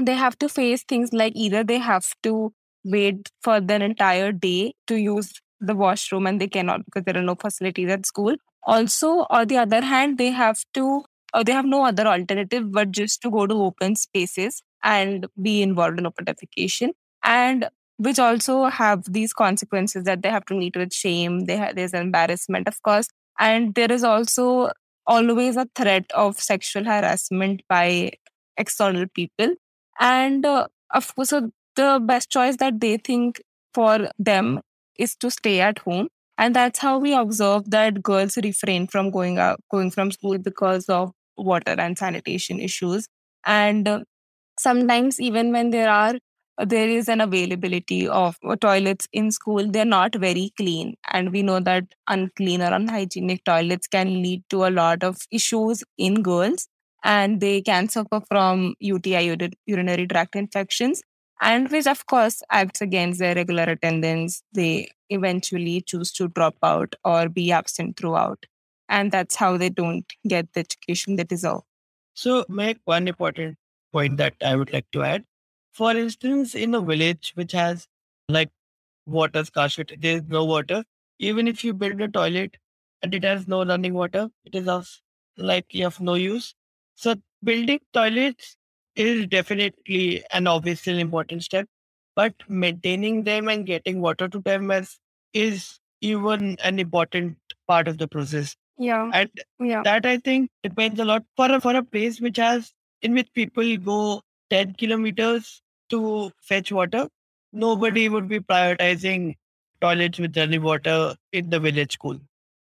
they 0.01 0.13
have 0.13 0.37
to 0.39 0.49
face 0.49 0.83
things 0.83 1.13
like 1.13 1.33
either 1.35 1.63
they 1.63 1.77
have 1.77 2.13
to 2.23 2.53
wait 2.83 3.31
for 3.41 3.59
their 3.59 3.81
entire 3.81 4.31
day 4.31 4.73
to 4.87 4.95
use 4.95 5.33
the 5.59 5.75
washroom 5.75 6.27
and 6.27 6.39
they 6.39 6.47
cannot 6.47 6.85
because 6.85 7.03
there 7.05 7.17
are 7.17 7.23
no 7.23 7.35
facilities 7.35 7.89
at 7.89 8.05
school. 8.05 8.35
Also 8.63 9.25
on 9.29 9.47
the 9.47 9.57
other 9.57 9.81
hand 9.81 10.17
they 10.17 10.31
have 10.31 10.59
to 10.73 11.03
or 11.35 11.43
they 11.43 11.51
have 11.51 11.65
no 11.65 11.85
other 11.85 12.07
alternative 12.07 12.71
but 12.71 12.91
just 12.91 13.21
to 13.21 13.29
go 13.29 13.45
to 13.45 13.53
open 13.55 13.95
spaces 13.95 14.63
and 14.83 15.27
be 15.41 15.61
involved 15.61 15.99
in 15.99 16.05
open 16.05 16.25
defecation. 16.25 16.91
And 17.23 17.67
which 17.97 18.19
also 18.19 18.65
have 18.65 19.03
these 19.11 19.33
consequences 19.33 20.03
that 20.05 20.21
they 20.21 20.29
have 20.29 20.45
to 20.45 20.55
meet 20.55 20.75
with 20.75 20.93
shame 20.93 21.45
ha- 21.47 21.71
there's 21.75 21.93
embarrassment 21.93 22.67
of 22.67 22.81
course. 22.83 23.07
And 23.39 23.75
there 23.75 23.91
is 23.91 24.03
also 24.03 24.71
always 25.07 25.57
a 25.57 25.67
threat 25.75 26.05
of 26.13 26.39
sexual 26.39 26.85
harassment 26.85 27.61
by 27.67 28.13
external 28.57 29.05
people. 29.13 29.55
And 29.99 30.45
uh, 30.45 30.67
of 30.93 31.13
course 31.15 31.29
so 31.29 31.51
the 31.75 32.01
best 32.03 32.29
choice 32.29 32.57
that 32.57 32.79
they 32.79 32.97
think 32.97 33.41
for 33.73 34.09
them 34.17 34.61
is 34.97 35.15
to 35.17 35.29
stay 35.29 35.59
at 35.59 35.79
home. 35.79 36.07
And 36.37 36.55
that's 36.55 36.79
how 36.79 36.97
we 36.99 37.13
observe 37.13 37.69
that 37.71 38.03
girls 38.03 38.37
refrain 38.37 38.87
from 38.87 39.09
going 39.09 39.37
out 39.37 39.59
going 39.71 39.91
from 39.91 40.11
school 40.11 40.37
because 40.37 40.87
of 40.89 41.11
water 41.37 41.75
and 41.77 41.97
sanitation 41.97 42.59
issues. 42.59 43.07
And 43.45 43.87
uh, 43.87 43.99
sometimes 44.59 45.19
even 45.19 45.51
when 45.51 45.69
there 45.71 45.89
are 45.89 46.15
there 46.65 46.87
is 46.87 47.09
an 47.09 47.19
availability 47.19 48.07
of 48.07 48.37
uh, 48.47 48.55
toilets 48.55 49.07
in 49.11 49.29
school 49.29 49.69
they're 49.69 49.83
not 49.85 50.15
very 50.15 50.53
clean. 50.57 50.95
And 51.11 51.31
we 51.31 51.43
know 51.43 51.59
that 51.59 51.83
unclean 52.07 52.61
or 52.61 52.73
unhygienic 52.73 53.43
toilets 53.43 53.87
can 53.87 54.21
lead 54.23 54.43
to 54.51 54.65
a 54.65 54.69
lot 54.71 55.03
of 55.03 55.17
issues 55.31 55.83
in 55.97 56.21
girls. 56.23 56.67
And 57.03 57.39
they 57.41 57.61
can 57.61 57.89
suffer 57.89 58.21
from 58.27 58.75
uti 58.79 59.11
urinary 59.67 60.07
tract 60.07 60.35
infections. 60.35 61.03
And 61.41 61.69
which 61.69 61.87
of 61.87 62.05
course 62.07 62.41
acts 62.49 62.81
against 62.81 63.19
their 63.19 63.35
regular 63.35 63.63
attendance. 63.63 64.41
They 64.53 64.89
eventually 65.09 65.81
choose 65.81 66.11
to 66.13 66.29
drop 66.29 66.55
out 66.63 66.95
or 67.03 67.27
be 67.29 67.51
absent 67.51 67.97
throughout 67.97 68.45
and 68.89 69.11
that's 69.11 69.35
how 69.35 69.57
they 69.57 69.69
don't 69.69 70.05
get 70.27 70.51
the 70.53 70.61
education 70.61 71.15
they 71.15 71.23
deserve 71.23 71.61
So, 72.13 72.45
Mehak 72.49 72.79
one 72.85 73.07
important 73.09 73.57
point 73.93 74.17
that 74.17 74.35
I 74.45 74.55
would 74.55 74.73
like 74.73 74.87
to 74.93 75.03
add. 75.03 75.25
For 75.73 75.91
instance, 75.95 76.55
in 76.55 76.75
a 76.75 76.81
village 76.81 77.31
which 77.35 77.53
has 77.53 77.87
like 78.29 78.51
water 79.05 79.43
scarcity, 79.45 79.95
there 79.97 80.17
is 80.17 80.23
no 80.27 80.43
water. 80.45 80.83
Even 81.19 81.47
if 81.47 81.63
you 81.63 81.73
build 81.73 82.01
a 82.01 82.07
toilet 82.07 82.57
and 83.01 83.13
it 83.13 83.23
has 83.23 83.47
no 83.47 83.65
running 83.65 83.93
water, 83.93 84.29
it 84.45 84.55
is 84.55 84.67
of 84.67 84.89
likely 85.37 85.81
of 85.83 85.99
no 85.99 86.15
use. 86.15 86.53
So, 86.95 87.15
building 87.43 87.79
toilets 87.93 88.57
is 88.95 89.27
definitely 89.27 90.23
an 90.31 90.47
obviously 90.47 90.93
an 90.93 90.99
important 90.99 91.43
step, 91.43 91.67
but 92.15 92.33
maintaining 92.47 93.23
them 93.23 93.47
and 93.49 93.65
getting 93.65 94.01
water 94.01 94.27
to 94.29 94.39
them 94.39 94.71
is, 94.71 94.97
is 95.33 95.79
even 96.01 96.57
an 96.63 96.79
important 96.79 97.37
part 97.67 97.87
of 97.87 97.97
the 97.97 98.07
process. 98.07 98.55
Yeah 98.77 99.09
And 99.13 99.29
yeah 99.59 99.83
that 99.83 100.05
I 100.05 100.17
think 100.17 100.49
depends 100.63 100.99
a 100.99 101.05
lot 101.05 101.23
for 101.35 101.51
a, 101.51 101.59
for 101.61 101.75
a 101.75 101.83
place 101.83 102.19
which 102.19 102.37
has 102.37 102.71
in 103.01 103.13
which 103.13 103.31
people 103.33 103.77
go 103.77 104.21
10 104.49 104.73
kilometers 104.73 105.61
to 105.89 106.31
fetch 106.41 106.71
water. 106.71 107.07
Nobody 107.53 108.09
would 108.09 108.27
be 108.27 108.39
prioritizing 108.39 109.35
toilets 109.81 110.19
with 110.19 110.35
running 110.37 110.61
water 110.63 111.15
in 111.31 111.49
the 111.49 111.59
village 111.59 111.93
school 111.93 112.19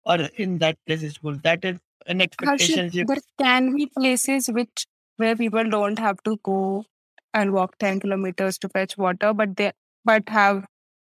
or 0.04 0.16
in 0.36 0.58
that 0.58 0.76
place's 0.86 1.14
school. 1.14 1.36
That 1.42 1.64
is 1.64 1.78
an 2.06 2.20
expectation. 2.20 2.90
You- 2.92 3.04
there 3.06 3.16
can 3.38 3.74
be 3.74 3.86
places 3.86 4.48
which 4.48 4.86
where 5.16 5.34
people 5.36 5.64
don't 5.68 5.98
have 5.98 6.22
to 6.24 6.36
go 6.42 6.84
and 7.34 7.52
walk 7.52 7.78
10 7.78 8.00
kilometers 8.00 8.58
to 8.58 8.68
fetch 8.68 8.96
water, 8.96 9.32
but 9.32 9.56
they 9.56 9.72
but 10.04 10.28
have 10.28 10.66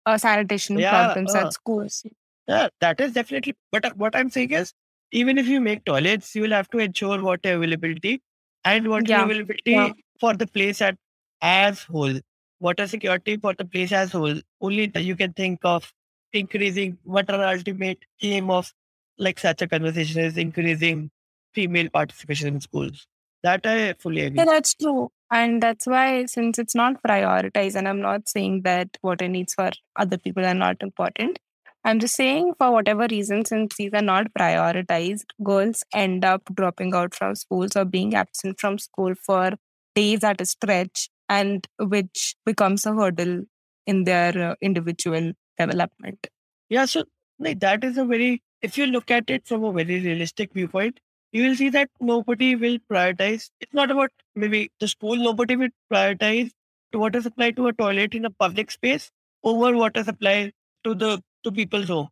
uh, 0.07 0.19
sanitation 0.19 0.79
Yeah, 0.79 0.91
problems 1.15 1.35
uh. 1.35 1.39
at 1.39 1.53
schools. 1.53 2.05
Yeah, 2.47 2.69
that 2.81 3.01
is 3.01 3.13
definitely. 3.13 3.55
But 3.73 3.85
uh, 3.87 3.91
what 3.97 4.15
I'm 4.15 4.31
saying 4.31 4.51
is, 4.53 4.73
even 5.15 5.39
if 5.39 5.47
you 5.47 5.61
make 5.61 5.85
toilets, 5.85 6.35
you 6.35 6.43
will 6.43 6.51
have 6.51 6.69
to 6.71 6.79
ensure 6.79 7.23
water 7.23 7.55
availability 7.55 8.23
and 8.65 8.89
water 8.89 9.05
Yeah, 9.09 9.25
availability 9.25 9.73
yeah. 9.73 9.93
for 10.21 10.35
the 10.35 10.47
place 10.47 10.83
at 10.83 10.97
as 11.41 11.83
whole. 11.85 12.19
Water 12.61 12.87
security 12.87 13.37
for 13.37 13.55
the 13.55 13.65
place 13.65 13.93
as 13.93 14.13
whole. 14.13 14.41
Only 14.61 14.91
you 14.97 15.17
can 15.17 15.33
think 15.33 15.61
of 15.65 15.93
increasing 16.33 16.99
what 17.05 17.31
our 17.31 17.45
ultimate 17.55 17.99
aim 18.23 18.51
of 18.51 18.73
like 19.19 19.39
such 19.39 19.63
a 19.63 19.69
conversation 19.69 20.21
is 20.23 20.37
increasing 20.37 21.11
female 21.55 21.89
participation 21.91 22.49
in 22.49 22.61
schools. 22.61 23.07
That 23.43 23.67
I 23.67 23.93
fully 23.95 24.23
agree. 24.23 24.39
Yeah, 24.39 24.47
that's 24.47 24.75
true. 24.75 25.11
And 25.31 25.63
that's 25.63 25.87
why, 25.87 26.27
since 26.27 26.59
it's 26.59 26.75
not 26.75 27.03
prioritized, 27.03 27.77
and 27.77 27.89
I'm 27.89 28.01
not 28.01 28.29
saying 28.29 28.63
that 28.63 28.89
water 29.03 29.29
needs 29.29 29.55
for 29.55 29.71
other 29.97 30.19
people 30.19 30.45
are 30.45 30.55
not 30.55 30.77
important. 30.81 31.39
I'm 31.85 32.01
just 32.01 32.15
saying, 32.17 32.55
for 32.59 32.71
whatever 32.73 33.07
reason, 33.11 33.45
since 33.45 33.77
these 33.77 33.93
are 33.93 34.03
not 34.03 34.33
prioritized, 34.39 35.27
girls 35.43 35.85
end 35.93 36.25
up 36.25 36.43
dropping 36.55 36.95
out 36.95 37.15
from 37.15 37.35
schools 37.35 37.77
or 37.77 37.85
being 37.85 38.15
absent 38.15 38.59
from 38.59 38.79
school 38.79 39.15
for 39.15 39.53
days 39.95 40.25
at 40.25 40.41
a 40.41 40.47
stretch 40.47 41.11
and 41.29 41.67
which 41.79 42.37
becomes 42.47 42.87
a 42.87 42.95
hurdle 42.95 43.43
in 43.87 44.05
their 44.05 44.53
uh, 44.53 44.55
individual 44.63 45.33
development. 45.59 46.27
Yeah, 46.71 46.87
so 46.87 47.05
like 47.39 47.61
that 47.61 47.85
is 47.85 47.99
a 47.99 48.05
very 48.05 48.43
if 48.63 48.79
you 48.79 48.87
look 48.87 49.11
at 49.11 49.29
it 49.29 49.47
from 49.47 49.63
a 49.65 49.73
very 49.73 50.01
realistic 50.01 50.55
viewpoint, 50.55 51.01
you 51.33 51.47
will 51.47 51.55
see 51.55 51.69
that 51.69 51.91
nobody 52.01 52.57
will 52.57 52.79
prioritize. 52.91 53.51
It's 53.61 53.75
not 53.75 53.91
about 53.91 54.11
maybe 54.35 54.71
the 54.81 54.89
school, 54.89 55.17
nobody 55.17 55.57
will 55.57 55.69
prioritize 55.93 56.51
water 56.95 57.21
supply 57.21 57.51
to 57.51 57.67
a 57.67 57.73
toilet 57.75 58.15
in 58.15 58.25
a 58.25 58.31
public 58.31 58.71
space 58.71 59.11
over 59.43 59.77
water 59.77 60.03
supply 60.03 60.53
to 60.85 60.95
the 60.95 61.23
to 61.45 61.53
people's 61.53 61.89
home. 61.89 62.09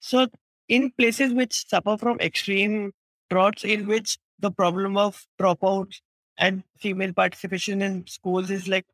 So 0.00 0.28
in 0.68 0.90
places 0.98 1.32
which 1.32 1.68
suffer 1.68 1.96
from 1.96 2.20
extreme 2.20 2.92
droughts, 3.30 3.64
in 3.64 3.86
which 3.86 4.18
the 4.38 4.50
problem 4.50 4.96
of 4.96 5.24
dropouts 5.40 6.00
and 6.38 6.62
female 6.78 7.12
participation 7.12 7.82
in 7.82 8.06
schools 8.06 8.50
is 8.50 8.68
like 8.68 8.86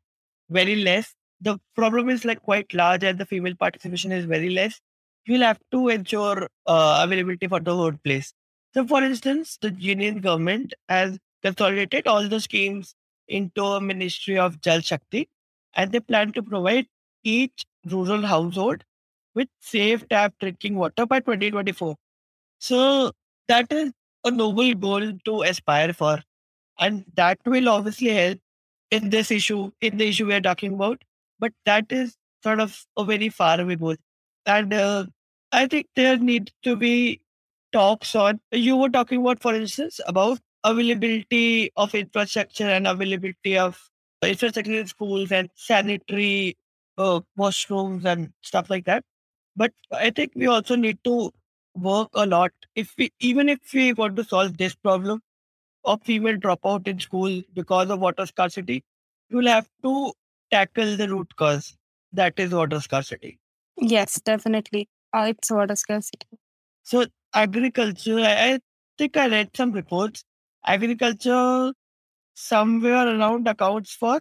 very 0.49 0.75
less, 0.75 1.13
the 1.41 1.59
problem 1.75 2.09
is 2.09 2.25
like 2.25 2.41
quite 2.41 2.73
large 2.73 3.03
and 3.03 3.17
the 3.17 3.25
female 3.25 3.55
participation 3.55 4.11
is 4.11 4.25
very 4.25 4.49
less. 4.49 4.79
You'll 5.25 5.41
have 5.41 5.59
to 5.71 5.89
ensure 5.89 6.49
uh, 6.65 7.01
availability 7.03 7.47
for 7.47 7.59
the 7.59 7.75
whole 7.75 7.93
place. 8.03 8.33
So, 8.73 8.85
for 8.87 9.03
instance, 9.03 9.57
the 9.61 9.71
union 9.71 10.19
government 10.19 10.73
has 10.89 11.17
consolidated 11.43 12.07
all 12.07 12.27
the 12.27 12.39
schemes 12.39 12.95
into 13.27 13.63
a 13.63 13.81
Ministry 13.81 14.37
of 14.37 14.61
Jal 14.61 14.81
Shakti, 14.81 15.29
and 15.75 15.91
they 15.91 15.99
plan 15.99 16.31
to 16.33 16.43
provide 16.43 16.87
each 17.23 17.65
rural 17.85 18.25
household 18.25 18.83
with 19.35 19.47
safe 19.59 20.07
tap 20.09 20.33
drinking 20.39 20.75
water 20.75 21.05
by 21.05 21.19
2024. 21.19 21.95
So 22.59 23.11
that 23.47 23.71
is 23.71 23.91
a 24.23 24.31
noble 24.31 24.73
goal 24.73 25.13
to 25.25 25.41
aspire 25.43 25.93
for. 25.93 26.19
And 26.79 27.05
that 27.15 27.39
will 27.45 27.69
obviously 27.69 28.09
help 28.09 28.39
in 28.91 29.09
this 29.09 29.31
issue, 29.31 29.71
in 29.81 29.97
the 29.97 30.07
issue 30.07 30.27
we 30.27 30.33
are 30.33 30.41
talking 30.41 30.73
about. 30.73 31.01
But 31.39 31.53
that 31.65 31.91
is 31.91 32.15
sort 32.43 32.59
of 32.59 32.85
a 32.97 33.05
very 33.05 33.29
far 33.29 33.59
away 33.59 33.75
goal. 33.75 33.95
And 34.45 34.73
uh, 34.73 35.05
I 35.51 35.67
think 35.67 35.87
there 35.95 36.17
needs 36.17 36.51
to 36.63 36.75
be 36.75 37.21
talks 37.71 38.15
on, 38.15 38.39
you 38.51 38.77
were 38.77 38.89
talking 38.89 39.21
about, 39.21 39.41
for 39.41 39.53
instance, 39.53 39.99
about 40.07 40.39
availability 40.63 41.71
of 41.75 41.93
infrastructure 41.95 42.69
and 42.69 42.87
availability 42.87 43.57
of 43.57 43.89
infrastructure 44.23 44.79
in 44.79 44.87
schools 44.87 45.31
and 45.31 45.49
sanitary 45.55 46.57
uh, 46.97 47.19
washrooms 47.37 48.05
and 48.05 48.31
stuff 48.41 48.69
like 48.69 48.85
that. 48.85 49.03
But 49.55 49.71
I 49.91 50.09
think 50.09 50.33
we 50.35 50.47
also 50.47 50.75
need 50.75 50.99
to 51.03 51.31
work 51.75 52.09
a 52.13 52.25
lot. 52.25 52.51
If 52.75 52.93
we, 52.97 53.11
even 53.19 53.49
if 53.49 53.59
we 53.73 53.93
want 53.93 54.15
to 54.17 54.23
solve 54.23 54.57
this 54.57 54.75
problem 54.75 55.21
of 55.85 56.01
female 56.03 56.37
dropout 56.37 56.87
in 56.87 56.99
school 56.99 57.41
because 57.53 57.89
of 57.89 57.99
water 57.99 58.25
scarcity, 58.25 58.83
you'll 59.29 59.47
have 59.47 59.67
to 59.83 60.13
tackle 60.51 60.95
the 60.97 61.09
root 61.09 61.35
cause. 61.35 61.75
That 62.11 62.33
is 62.37 62.53
water 62.53 62.79
scarcity. 62.79 63.39
Yes, 63.77 64.21
definitely. 64.21 64.87
Uh, 65.13 65.25
it's 65.29 65.51
water 65.51 65.75
scarcity. 65.75 66.27
So 66.83 67.05
agriculture, 67.33 68.19
I, 68.19 68.53
I 68.53 68.59
think 68.97 69.17
I 69.17 69.27
read 69.27 69.49
some 69.55 69.71
reports. 69.71 70.23
Agriculture 70.65 71.73
somewhere 72.35 73.07
around 73.07 73.47
accounts 73.47 73.93
for 73.93 74.19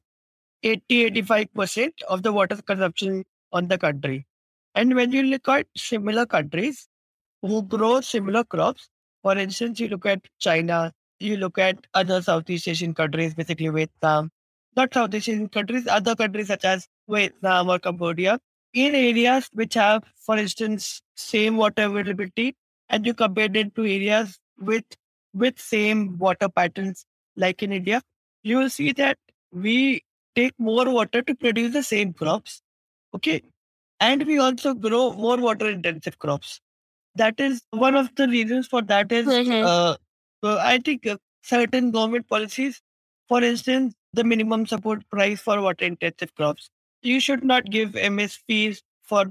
80 0.63 1.11
85% 1.11 1.91
of 2.09 2.23
the 2.23 2.33
water 2.33 2.57
consumption 2.57 3.25
on 3.53 3.69
the 3.69 3.79
country. 3.79 4.27
And 4.75 4.95
when 4.95 5.13
you 5.13 5.23
look 5.23 5.49
at 5.49 5.67
similar 5.77 6.27
countries 6.27 6.89
who 7.43 7.63
grow 7.63 8.01
similar 8.01 8.45
crops, 8.45 8.89
for 9.23 9.37
instance, 9.37 9.81
you 9.81 9.89
look 9.89 10.07
at 10.07 10.21
China, 10.39 10.93
you 11.21 11.37
look 11.37 11.59
at 11.59 11.87
other 11.95 12.23
Southeast 12.23 12.69
Asian 12.69 12.95
countries, 12.95 13.35
basically 13.35 13.69
Vietnam, 13.69 14.31
not 14.77 14.93
Southeast 14.95 15.29
Asian 15.29 15.49
countries, 15.49 15.87
other 15.87 16.15
countries 16.15 16.49
such 16.49 16.65
as 16.65 16.89
Vietnam 17.09 17.69
or 17.71 17.79
Cambodia, 17.79 18.39
in 18.73 18.95
areas 18.95 19.49
which 19.53 19.75
have, 19.75 20.03
for 20.17 20.37
instance, 20.39 21.03
same 21.17 21.57
water 21.57 21.85
availability, 21.85 22.57
and 22.89 23.07
you 23.07 23.15
compare 23.15 23.49
it 23.53 23.75
to 23.75 23.83
areas 23.85 24.39
with 24.59 24.85
with 25.35 25.59
same 25.59 26.19
water 26.19 26.49
patterns 26.49 27.07
like 27.37 27.63
in 27.63 27.73
India, 27.73 28.03
you 28.43 28.59
will 28.59 28.71
see 28.71 28.93
that 28.93 29.19
we 29.53 30.03
take 30.35 30.55
more 30.59 30.91
water 30.91 31.23
to 31.23 31.35
produce 31.35 31.73
the 31.73 31.83
same 31.83 32.13
crops. 32.13 32.63
Okay. 33.15 33.43
And 34.03 34.27
we 34.27 34.39
also 34.39 34.75
grow 34.75 35.13
more 35.13 35.37
water 35.39 35.69
intensive 35.71 36.19
crops. 36.19 36.61
That 37.15 37.41
is 37.41 37.63
one 37.71 37.95
of 37.95 38.15
the 38.17 38.29
reasons 38.29 38.69
for 38.69 38.83
that 38.93 39.13
is, 39.13 39.27
Mhm. 39.27 39.65
uh, 39.65 39.97
I 40.73 40.79
think 40.79 41.07
uh, 41.07 41.19
certain 41.43 41.91
government 41.97 42.29
policies, 42.29 42.81
for 43.29 43.43
instance, 43.43 43.95
the 44.13 44.25
minimum 44.25 44.67
support 44.67 45.09
price 45.11 45.41
for 45.41 45.61
water 45.67 45.85
intensive 45.87 46.35
crops. 46.35 46.71
You 47.03 47.21
should 47.21 47.45
not 47.45 47.71
give 47.77 47.97
MSPs 47.97 48.83
for 49.03 49.25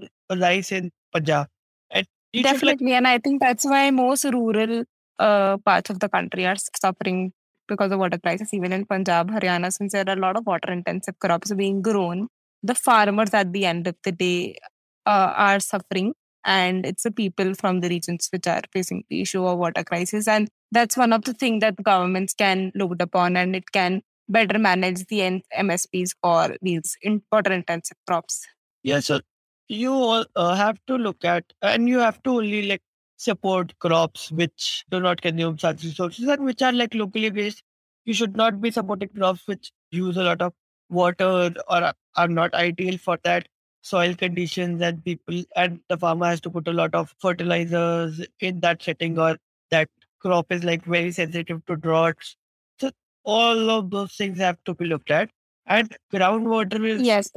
rice 0.46 0.72
in 0.72 0.92
Punjab. 1.14 1.48
And 1.92 2.08
you 2.34 2.44
like, 2.44 2.54
Definitely. 2.54 2.94
And 2.94 3.08
I 3.08 3.18
think 3.20 3.42
that's 3.42 3.66
why 3.66 3.90
most 3.92 4.26
rural 4.26 4.84
uh, 5.20 5.58
parts 5.58 5.90
of 5.90 6.00
the 6.00 6.10
country 6.10 6.46
are 6.48 6.56
suffering 6.84 7.34
because 7.68 7.92
of 7.92 8.00
water 8.00 8.20
crisis. 8.20 8.54
Even 8.54 8.74
in 8.74 8.86
Punjab, 8.86 9.30
Haryana, 9.32 9.72
since 9.74 9.94
there 9.94 10.06
are 10.08 10.14
a 10.14 10.22
lot 10.28 10.38
of 10.38 10.46
water 10.46 10.72
intensive 10.72 11.20
crops 11.20 11.54
being 11.54 11.82
grown, 11.82 12.28
the 12.64 12.76
farmers 12.76 13.34
at 13.34 13.54
the 13.54 13.66
end 13.66 13.88
of 13.88 13.96
the 14.04 14.12
day 14.12 14.58
uh, 15.06 15.34
are 15.36 15.60
suffering. 15.60 16.14
And 16.44 16.86
it's 16.86 17.04
the 17.04 17.12
people 17.12 17.54
from 17.54 17.82
the 17.82 17.90
regions 17.90 18.28
which 18.32 18.48
are 18.48 18.64
facing 18.74 19.04
the 19.10 19.22
issue 19.22 19.46
of 19.46 19.60
water 19.60 19.84
crisis. 19.84 20.28
And 20.28 20.50
that's 20.72 20.98
one 20.98 21.14
of 21.14 21.24
the 21.24 21.34
things 21.34 21.62
that 21.62 21.84
governments 21.84 22.34
can 22.34 22.72
look 22.74 22.96
upon 23.00 23.38
and 23.38 23.56
it 23.56 23.72
can 23.72 24.02
better 24.28 24.58
manage 24.58 25.06
the 25.08 25.44
MSPs 25.58 26.12
for 26.22 26.56
these 26.62 26.98
water 27.32 27.52
intensive 27.52 27.98
crops. 28.08 28.46
yes, 28.84 29.06
sir. 29.06 29.22
You 29.68 30.26
uh, 30.36 30.56
have 30.56 30.80
to 30.88 30.96
look 30.96 31.24
at, 31.24 31.46
and 31.62 31.88
you 31.88 32.00
have 32.00 32.22
to 32.24 32.32
only 32.32 32.64
like 32.68 32.82
support 33.18 33.78
crops 33.80 34.32
which 34.32 34.84
do 34.90 35.00
not 35.00 35.22
consume 35.22 35.58
such 35.58 35.84
resources 35.84 36.28
and 36.28 36.44
which 36.44 36.62
are 36.62 36.74
like 36.74 36.94
locally 36.94 37.30
based. 37.30 37.64
You 38.04 38.14
should 38.14 38.36
not 38.36 38.60
be 38.60 38.72
supporting 38.72 39.10
crops 39.10 39.44
which 39.46 39.72
use 39.92 40.18
a 40.18 40.24
lot 40.24 40.42
of 40.42 40.54
water 40.92 41.54
or 41.70 41.94
are- 42.18 42.28
not 42.28 42.54
ideal 42.54 42.98
for 42.98 43.18
that 43.24 43.48
soil 43.82 44.14
conditions 44.16 44.82
and 44.82 45.04
people 45.04 45.44
and 45.56 45.80
the 45.90 45.98
farmer 45.98 46.28
has 46.28 46.42
to 46.42 46.50
put 46.52 46.68
a 46.68 46.74
lot 46.74 46.94
of 46.96 47.16
fertilizers 47.20 48.22
in 48.40 48.60
that 48.62 48.84
setting 48.84 49.18
or 49.18 49.38
that 49.72 49.90
crop 50.20 50.52
is 50.52 50.64
like 50.64 50.84
very 50.86 51.12
sensitive 51.12 51.66
to 51.66 51.76
droughts. 51.78 52.36
So 52.80 52.92
all 53.24 53.70
of 53.72 53.90
those 53.90 54.14
things 54.16 54.38
have 54.40 54.58
to 54.66 54.76
be 54.76 54.86
looked 54.86 55.12
at. 55.12 55.30
And 55.66 55.96
groundwater 56.14 56.86
is 56.88 57.02
Yes. 57.02 57.32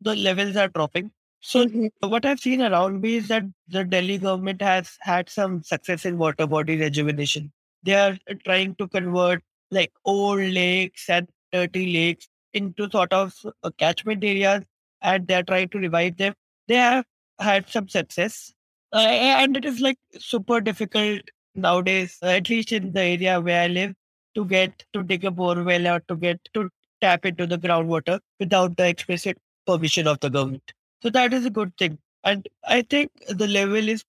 the 0.00 0.16
levels 0.16 0.56
are 0.56 0.68
dropping. 0.68 1.10
So 1.40 1.66
Mhm. 1.66 1.90
what 2.00 2.24
I've 2.24 2.40
seen 2.40 2.62
around 2.62 3.00
me 3.02 3.16
is 3.16 3.28
that 3.28 3.44
the 3.68 3.84
Delhi 3.84 4.18
government 4.18 4.62
has 4.62 4.96
had 5.00 5.28
some 5.28 5.62
success 5.62 6.04
in 6.06 6.18
water 6.18 6.46
body 6.46 6.76
rejuvenation. 6.76 7.52
They 7.82 7.94
are 7.94 8.18
trying 8.44 8.74
to 8.76 8.88
convert 8.88 9.42
like 9.70 9.92
old 10.04 10.40
lakes 10.40 11.08
and 11.08 11.28
dirty 11.52 11.92
lakes 11.92 12.28
into 12.54 12.90
sort 12.90 13.12
of 13.12 13.34
uh, 13.62 13.70
catchment 13.78 14.24
areas 14.24 14.64
and 15.02 15.26
they're 15.26 15.42
trying 15.42 15.68
to 15.70 15.78
revive 15.78 16.16
them. 16.16 16.34
They 16.68 16.76
have 16.76 17.04
had 17.38 17.68
some 17.68 17.88
success. 17.88 18.52
Uh, 18.92 18.98
and 18.98 19.56
it 19.56 19.64
is 19.64 19.80
like 19.80 19.98
super 20.18 20.60
difficult 20.60 21.20
nowadays, 21.54 22.18
uh, 22.22 22.26
at 22.26 22.48
least 22.48 22.72
in 22.72 22.92
the 22.92 23.02
area 23.02 23.40
where 23.40 23.62
I 23.62 23.66
live, 23.68 23.94
to 24.34 24.44
get 24.44 24.84
to 24.92 25.02
dig 25.02 25.24
a 25.24 25.30
borewell 25.30 25.96
or 25.96 26.00
to 26.08 26.16
get 26.16 26.40
to 26.54 26.68
tap 27.00 27.24
into 27.24 27.46
the 27.46 27.58
groundwater 27.58 28.20
without 28.38 28.76
the 28.76 28.88
explicit 28.88 29.38
permission 29.66 30.06
of 30.06 30.20
the 30.20 30.28
government. 30.28 30.72
So 31.02 31.10
that 31.10 31.32
is 31.32 31.44
a 31.44 31.50
good 31.50 31.76
thing. 31.76 31.98
And 32.24 32.48
I 32.64 32.82
think 32.82 33.10
the 33.28 33.46
level 33.46 33.88
is 33.88 34.04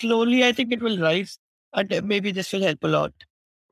slowly, 0.00 0.44
I 0.44 0.52
think 0.52 0.72
it 0.72 0.82
will 0.82 0.98
rise. 0.98 1.38
And 1.72 2.02
maybe 2.04 2.30
this 2.30 2.52
will 2.52 2.62
help 2.62 2.82
a 2.84 2.88
lot. 2.88 3.12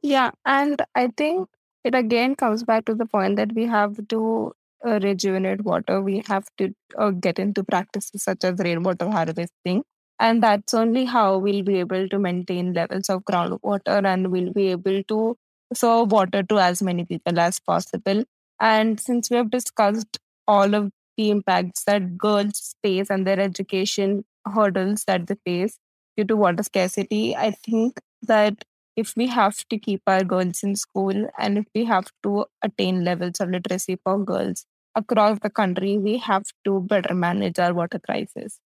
Yeah, 0.03 0.33
and 0.45 0.83
I 0.95 1.09
think 1.17 1.49
it 1.85 1.95
again 1.95 2.35
comes 2.35 2.63
back 2.65 2.85
to 2.87 2.95
the 2.95 3.07
point 3.07 3.37
that 3.37 3.53
we 3.55 3.67
have 3.67 4.07
to 4.09 4.53
uh, 4.87 4.99
rejuvenate 5.03 5.63
water. 5.65 6.01
We 6.03 6.23
have 6.29 6.47
to 6.59 6.75
uh, 6.99 7.11
get 7.11 7.39
into 7.39 7.65
practices 7.65 8.23
such 8.23 8.45
as 8.45 8.59
rainwater 8.59 9.11
harvesting. 9.11 9.85
And 10.21 10.43
that's 10.43 10.75
only 10.75 11.05
how 11.05 11.39
we'll 11.39 11.63
be 11.65 11.81
able 11.81 12.09
to 12.09 12.19
maintain 12.19 12.73
levels 12.73 13.09
of 13.11 13.25
groundwater 13.25 14.05
and 14.05 14.31
we'll 14.31 14.53
be 14.53 14.69
able 14.69 15.03
to 15.05 15.37
serve 15.75 16.13
water 16.13 16.43
to 16.45 16.59
as 16.59 16.83
many 16.83 17.05
people 17.05 17.39
as 17.39 17.59
possible. 17.61 18.25
And 18.61 19.01
since 19.01 19.31
we 19.31 19.37
have 19.37 19.51
discussed 19.51 20.19
all 20.47 20.75
of 20.75 20.91
the 21.17 21.31
impacts 21.31 21.85
that 21.85 22.17
girls 22.17 22.75
face 22.83 23.11
and 23.11 23.27
their 23.27 23.41
education 23.41 24.25
hurdles 24.47 25.05
that 25.07 25.27
they 25.27 25.37
face 25.45 25.79
due 26.17 26.25
to 26.25 26.37
water 26.37 26.63
scarcity, 26.63 27.35
I 27.37 27.51
think 27.51 28.01
that 28.23 28.65
if 28.97 29.15
we 29.17 29.27
have 29.27 29.57
to 29.69 29.79
keep 29.79 30.03
our 30.07 30.25
girls 30.25 30.63
in 30.63 30.77
school 30.77 31.29
and 31.39 31.59
if 31.59 31.67
we 31.75 31.85
have 31.85 32.11
to 32.23 32.47
attain 32.63 33.05
levels 33.05 33.41
of 33.41 33.51
literacy 33.51 33.99
for 34.05 34.19
girls 34.23 34.67
across 34.95 35.39
the 35.41 35.51
country, 35.51 35.99
we 35.99 36.19
have 36.19 36.45
to 36.65 36.81
better 36.81 37.15
manage 37.15 37.59
our 37.59 37.75
water 37.75 37.99
crisis. 37.99 38.61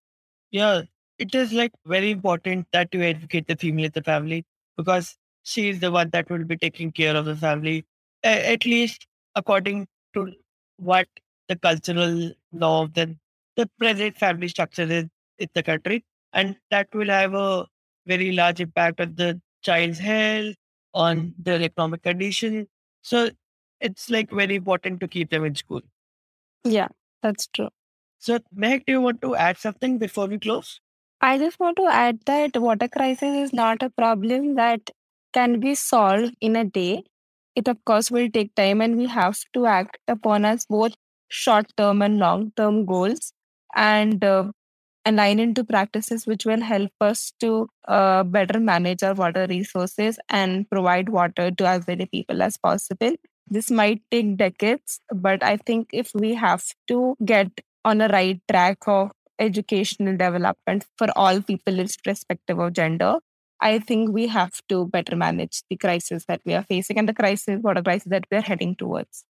Yeah, 0.51 0.83
it 1.19 1.35
is 1.35 1.53
like 1.53 1.73
very 1.87 2.11
important 2.11 2.67
that 2.73 2.89
you 2.93 3.03
educate 3.03 3.47
the 3.47 3.57
female 3.57 3.87
in 3.87 3.93
the 3.95 4.03
family 4.03 4.45
because 4.77 5.17
she 5.43 5.71
is 5.71 5.81
the 5.81 5.91
one 5.91 6.11
that 6.11 6.29
will 6.31 6.45
be 6.45 6.57
taking 6.57 6.93
care 6.93 7.17
of 7.17 7.25
the 7.25 7.37
family, 7.37 7.87
at 8.23 8.65
least 8.65 9.07
according 9.35 9.89
to 10.15 10.33
what 10.77 11.09
the 11.49 11.57
cultural 11.57 12.33
norms 12.53 12.93
and 12.97 13.17
the 13.57 13.69
present 13.79 14.17
family 14.17 14.49
structure 14.49 14.83
is 14.83 15.07
in 15.39 15.49
the 15.55 15.63
country. 15.63 16.05
And 16.33 16.57
that 16.71 16.89
will 16.95 17.09
have 17.09 17.35
a 17.35 17.67
very 18.07 18.33
large 18.33 18.61
impact 18.61 19.01
on 19.01 19.15
the 19.15 19.41
child's 19.63 19.99
health, 19.99 20.55
on 20.95 21.35
their 21.39 21.61
economic 21.63 22.03
condition. 22.03 22.67
So 23.03 23.31
it's 23.81 24.11
like 24.11 24.31
very 24.31 24.57
important 24.57 25.01
to 25.01 25.09
keep 25.09 25.31
them 25.31 25.45
in 25.45 25.55
school. 25.55 25.83
Yeah, 26.65 26.89
that's 27.23 27.47
true. 27.49 27.69
So, 28.19 28.39
Mehak, 28.57 28.85
do 28.87 28.93
you 28.93 29.01
want 29.01 29.23
to 29.23 29.35
add 29.37 29.59
something 29.59 29.99
before 29.99 30.27
we 30.27 30.39
close? 30.39 30.81
I 31.21 31.39
just 31.39 31.59
want 31.61 31.77
to 31.77 31.87
add 31.87 32.21
that 32.27 32.57
water 32.57 32.89
crisis 32.89 33.35
is 33.35 33.53
not 33.53 33.83
a 33.83 33.91
problem 33.91 34.55
that 34.57 34.91
can 35.33 35.61
be 35.61 35.75
solved 35.75 36.35
in 36.41 36.57
a 36.57 36.65
day. 36.65 37.05
It, 37.55 37.69
of 37.69 37.85
course, 37.85 38.11
will 38.11 38.31
take 38.31 38.55
time, 38.55 38.81
and 38.81 38.97
we 38.97 39.07
have 39.07 39.39
to 39.55 39.67
act 39.67 39.99
upon 40.09 40.45
us 40.45 40.65
both 40.67 40.95
short 41.29 41.67
term 41.77 42.03
and 42.03 42.19
long 42.19 42.53
term 42.57 42.85
goals 42.87 43.33
and 43.75 44.23
uh, 44.25 44.51
align 45.09 45.39
into 45.39 45.65
practices 45.65 46.27
which 46.27 46.45
will 46.45 46.61
help 46.61 46.93
us 47.01 47.33
to 47.41 47.69
uh, 47.87 48.23
better 48.23 48.61
manage 48.61 49.03
our 49.03 49.15
water 49.15 49.47
resources 49.49 50.19
and 50.29 50.69
provide 50.71 51.09
water 51.09 51.51
to 51.51 51.67
as 51.67 51.87
many 51.87 52.07
people 52.07 52.43
as 52.43 52.57
possible. 52.57 53.15
This 53.47 53.71
might 53.71 54.03
take 54.11 54.37
decades, 54.37 55.01
but 55.15 55.43
I 55.43 55.57
think 55.57 55.89
if 55.93 56.11
we 56.15 56.35
have 56.35 56.65
to 56.89 57.17
get 57.25 57.51
on 57.85 58.01
a 58.01 58.09
right 58.09 58.41
track 58.51 58.79
of 58.87 59.13
educational 59.39 60.17
development 60.17 60.85
for 60.99 61.09
all 61.17 61.41
people 61.41 61.79
irrespective 61.79 62.59
of 62.59 62.73
gender, 62.73 63.17
I 63.61 63.79
think 63.79 64.13
we 64.13 64.27
have 64.29 64.61
to 64.69 64.87
better 64.87 65.17
manage 65.17 65.63
the 65.71 65.77
crisis 65.77 66.25
that 66.27 66.43
we 66.45 66.55
are 66.55 66.63
facing 66.63 66.99
and 66.99 67.09
the 67.09 67.15
crisis, 67.15 67.61
water 67.63 67.83
crisis 67.83 68.09
that 68.11 68.27
we 68.31 68.37
are 68.39 68.43
heading 68.43 68.77
towards. 68.77 69.25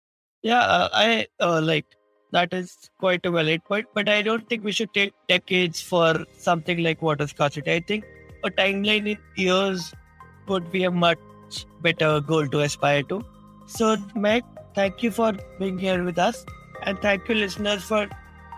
Yeah, 0.43 0.61
uh, 0.61 0.89
I 0.93 1.27
uh, 1.41 1.61
like 1.61 1.87
that 2.33 2.53
is 2.53 2.91
quite 2.99 3.25
a 3.25 3.31
valid 3.31 3.65
point, 3.65 3.87
but 3.95 4.09
I 4.09 4.23
don't 4.23 4.49
think 4.49 4.65
we 4.65 4.73
should 4.73 4.93
take 4.93 5.13
decades 5.29 5.81
for 5.81 6.25
something 6.37 6.83
like 6.83 7.03
water 7.03 7.27
scarcity. 7.27 7.73
I 7.73 7.81
think 7.81 8.05
a 8.45 8.51
timeline 8.51 9.07
in 9.09 9.19
years 9.37 9.95
would 10.49 10.71
be 10.71 10.85
a 10.85 10.91
much 10.91 11.19
better 11.83 12.21
goal 12.21 12.47
to 12.49 12.61
aspire 12.61 13.03
to. 13.05 13.25
So, 13.67 13.97
Mehak, 14.15 14.43
thank 14.75 15.03
you 15.03 15.11
for 15.11 15.33
being 15.59 15.79
here 15.79 16.03
with 16.05 16.19
us, 16.19 16.45
and 16.83 16.99
thank 17.01 17.29
you, 17.29 17.35
listeners, 17.35 17.83
for 17.83 18.09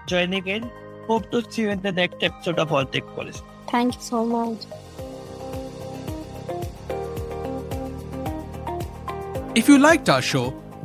joining 0.07 0.47
in. 0.47 0.71
Hope 1.07 1.31
to 1.31 1.43
see 1.51 1.63
you 1.63 1.71
in 1.71 1.81
the 1.81 1.93
next 1.93 2.23
episode 2.23 2.59
of 2.59 2.73
All 2.73 2.85
Tech 2.85 3.07
Policy. 3.15 3.43
Thank 3.69 3.95
you 3.95 4.01
so 4.01 4.25
much. 4.25 4.67
If 9.55 9.69
you 9.69 9.79
liked 9.79 10.09
our 10.09 10.23
show, 10.23 10.55